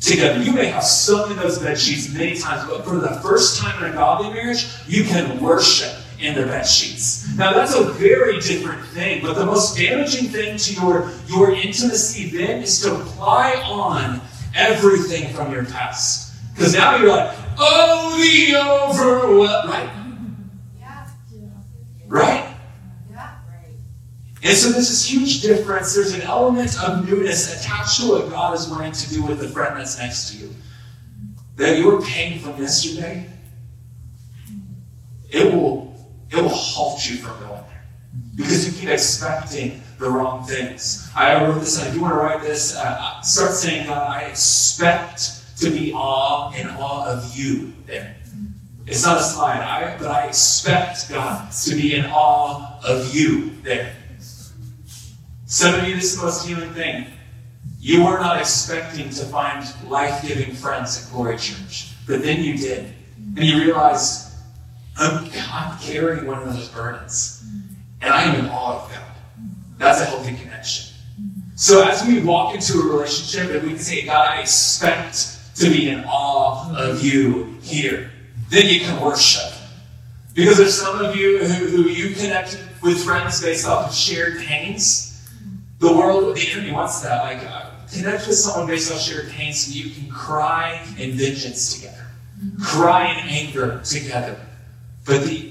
[0.00, 0.42] together.
[0.42, 3.82] You may have sung in those bed sheets many times, but for the first time
[3.82, 7.28] in a godly marriage, you can worship in the bed sheets.
[7.36, 12.30] Now that's a very different thing, but the most damaging thing to your, your intimacy
[12.30, 14.20] then is to apply on
[14.54, 16.34] everything from your past.
[16.54, 19.90] Because now you're like, oh, the overwhelm, right?
[20.78, 21.08] Yeah.
[22.06, 22.48] Right?
[24.42, 25.94] And so there's this huge difference.
[25.94, 29.48] There's an element of newness attached to what God is wanting to do with the
[29.48, 30.54] friend that's next to you.
[31.56, 33.28] That your pain from yesterday,
[35.30, 35.87] it will,
[36.30, 37.84] it will halt you from going there.
[38.36, 41.10] Because you keep expecting the wrong things.
[41.16, 42.76] I wrote this, I do want to write this.
[42.76, 48.14] Uh, start saying, God, I expect to be awe in awe of you there.
[48.86, 53.50] It's not a slide, I, but I expect God to be in awe of you
[53.62, 53.94] there.
[55.44, 57.06] Some of you, this is the most healing thing.
[57.80, 62.56] You were not expecting to find life giving friends at Glory Church, but then you
[62.56, 62.92] did.
[63.36, 64.27] And you realized,
[64.98, 67.44] I'm, I'm carrying one of those burdens,
[68.00, 69.02] and I am in awe of God.
[69.78, 70.94] That's a healthy connection.
[71.54, 75.70] So as we walk into a relationship and we can say, God, I expect to
[75.70, 78.10] be in awe of you here,
[78.48, 79.52] then you can worship.
[80.34, 84.38] Because there's some of you who, who you connect with friends based off of shared
[84.38, 85.08] pains
[85.78, 87.22] the world, the enemy wants that.
[87.22, 91.74] Like, uh, connect with someone based on shared pain so you can cry in vengeance
[91.74, 92.06] together,
[92.60, 94.36] cry in anger together.
[95.08, 95.50] But the,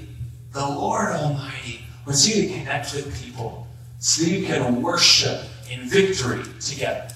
[0.53, 5.41] the Lord Almighty wants you to connect with people so you can worship
[5.71, 7.07] in victory together.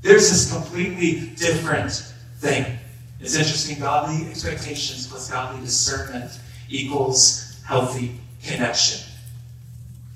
[0.00, 1.92] There's this completely different
[2.38, 2.78] thing.
[3.20, 3.78] It's interesting.
[3.78, 6.40] Godly expectations plus godly discernment
[6.70, 9.06] equals healthy connection.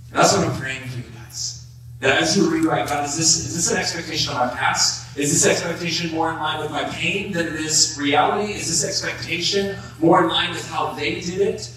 [0.09, 1.67] And that's what I'm praying for you guys.
[2.01, 5.04] that as you rewrite, God, is this, is this an expectation of my past?
[5.17, 8.53] Is this expectation more in line with my pain than it is reality?
[8.53, 11.71] Is this expectation more in line with how they did it?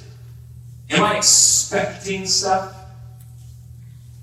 [0.90, 2.76] Am I expecting stuff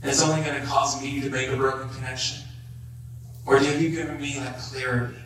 [0.03, 2.43] that's only going to cause me to make a broken connection?
[3.47, 5.19] Or have you given me that clarity,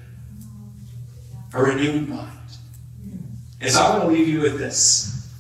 [1.55, 2.33] a renewed mind?
[3.61, 5.33] And so I'm going to leave you with this.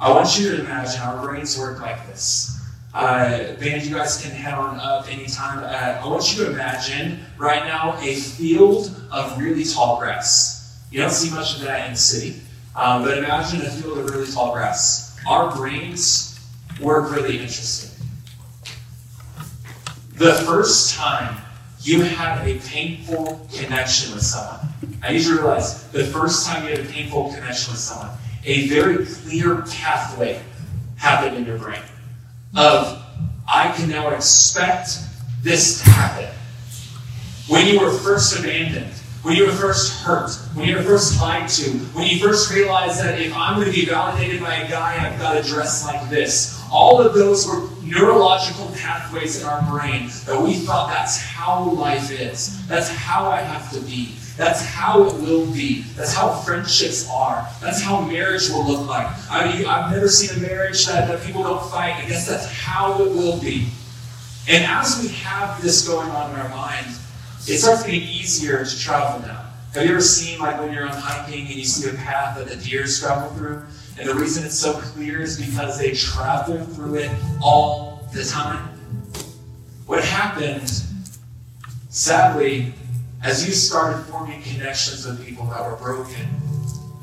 [0.00, 2.58] I want you to imagine our brains work like this.
[2.94, 5.64] Uh, band, you guys can head on up anytime.
[5.64, 10.78] Uh, I want you to imagine right now a field of really tall grass.
[10.90, 12.40] You don't see much of that in the city,
[12.76, 15.18] um, but imagine a field of really tall grass.
[15.26, 16.38] Our brains
[16.82, 17.90] work really interesting.
[20.16, 21.40] The first time
[21.80, 24.68] you had a painful connection with someone,
[25.02, 28.10] I need you to realize the first time you had a painful connection with someone,
[28.44, 30.42] a very clear pathway
[30.96, 31.80] happened in your brain
[32.56, 33.02] of
[33.48, 34.98] I can now expect
[35.42, 36.30] this to happen.
[37.48, 38.92] When you were first abandoned,
[39.22, 43.00] when you were first hurt, when you were first lied to, when you first realized
[43.00, 46.08] that if I'm going to be validated by a guy, I've got to dress like
[46.10, 46.60] this.
[46.72, 52.10] All of those were neurological pathways in our brain that we thought that's how life
[52.10, 52.66] is.
[52.66, 54.16] That's how I have to be.
[54.42, 55.82] That's how it will be.
[55.94, 57.48] That's how friendships are.
[57.60, 59.06] That's how marriage will look like.
[59.30, 61.94] I mean, I've never seen a marriage that, that people don't fight.
[61.94, 63.68] I guess that's how it will be.
[64.48, 66.86] And as we have this going on in our mind,
[67.46, 69.48] it starts getting easier to travel now.
[69.74, 72.48] Have you ever seen, like, when you're on hiking and you see a path that
[72.48, 73.62] the deers travel through?
[73.96, 78.70] And the reason it's so clear is because they travel through it all the time.
[79.86, 80.68] What happened,
[81.90, 82.74] sadly,
[83.22, 86.26] as you started forming connections with people that were broken,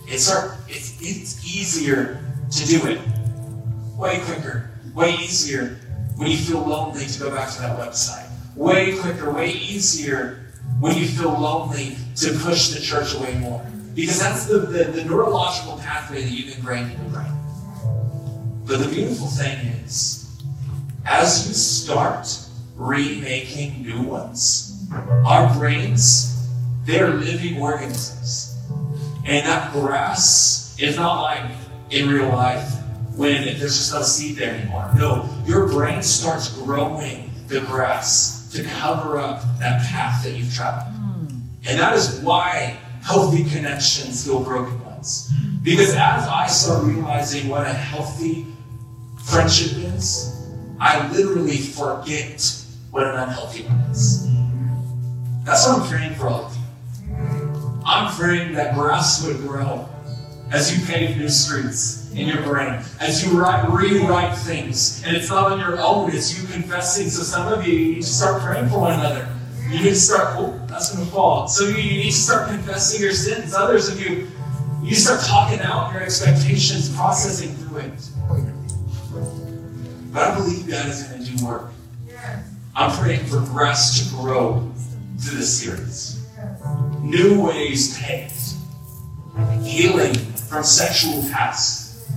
[0.07, 0.30] it's,
[0.67, 2.99] it's, it's easier to do it.
[3.95, 5.80] Way quicker, way easier
[6.15, 8.28] when you feel lonely to go back to that website.
[8.55, 10.45] Way quicker, way easier
[10.80, 13.65] when you feel lonely to push the church away more.
[13.95, 17.32] Because that's the, the, the neurological pathway that you've ingrained in your brain.
[18.65, 20.41] But the beautiful thing is,
[21.05, 22.28] as you start
[22.76, 24.68] remaking new ones,
[25.25, 26.47] our brains,
[26.85, 28.57] they're living organisms.
[29.25, 31.51] And that grass is not like
[31.91, 32.75] in real life
[33.15, 34.91] when there's just no seed there anymore.
[34.97, 40.95] No, your brain starts growing the grass to cover up that path that you've traveled.
[40.95, 41.27] Hmm.
[41.67, 45.31] And that is why healthy connections feel broken ones.
[45.61, 48.45] Because as I start realizing what a healthy
[49.25, 50.47] friendship is,
[50.79, 52.41] I literally forget
[52.91, 54.25] what an unhealthy one is.
[55.43, 56.63] That's what I'm praying for all of you.
[57.85, 59.87] I'm praying that grass would grow
[60.51, 65.03] as you pave new streets in your brain, as you write, rewrite things.
[65.05, 67.09] And it's not on your own, it's you confessing.
[67.09, 69.27] So some of you, you need to start praying for one another.
[69.69, 71.47] You need to start, oh, that's going to fall.
[71.47, 73.53] So you need to start confessing your sins.
[73.53, 74.27] Others of you,
[74.81, 78.09] you start talking out your expectations, processing through it.
[80.11, 81.71] But I believe God is going to do work.
[82.75, 84.71] I'm praying for grass to grow
[85.20, 86.26] through this series.
[87.01, 88.34] New ways paved.
[89.63, 92.09] Healing from sexual past.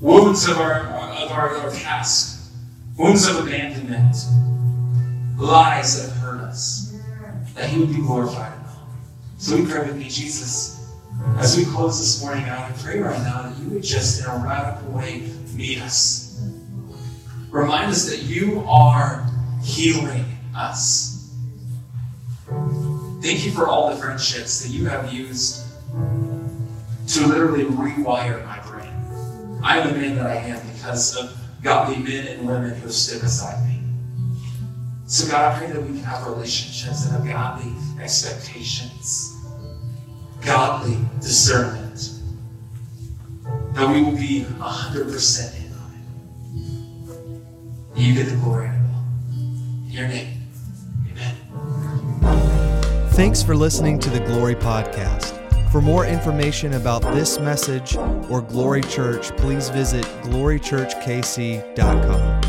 [0.00, 2.52] Wounds of our, of our, our past.
[2.96, 4.16] Wounds of abandonment.
[5.38, 6.98] Lies that hurt us.
[7.54, 8.88] That He would be glorified in all.
[9.38, 10.72] So we pray with me, Jesus.
[11.38, 14.44] As we close this morning I pray right now that you would just, in a
[14.44, 16.40] radical way, meet us.
[17.50, 19.26] Remind us that you are
[19.62, 20.24] healing
[20.56, 21.11] us.
[23.22, 25.64] Thank you for all the friendships that you have used
[27.08, 29.60] to literally rewire my brain.
[29.62, 32.92] I am the man that I am because of godly men and women who have
[32.92, 33.80] stood beside me.
[35.06, 37.72] So, God, I pray that we can have relationships that have godly
[38.02, 39.36] expectations,
[40.40, 42.12] godly discernment,
[43.74, 45.90] that we will be 100% in on
[47.94, 48.00] it.
[48.00, 49.04] You get the glory of it all.
[49.86, 50.41] In your name.
[53.12, 55.38] Thanks for listening to the Glory Podcast.
[55.70, 57.96] For more information about this message
[58.28, 62.41] or Glory Church, please visit glorychurchkc.com.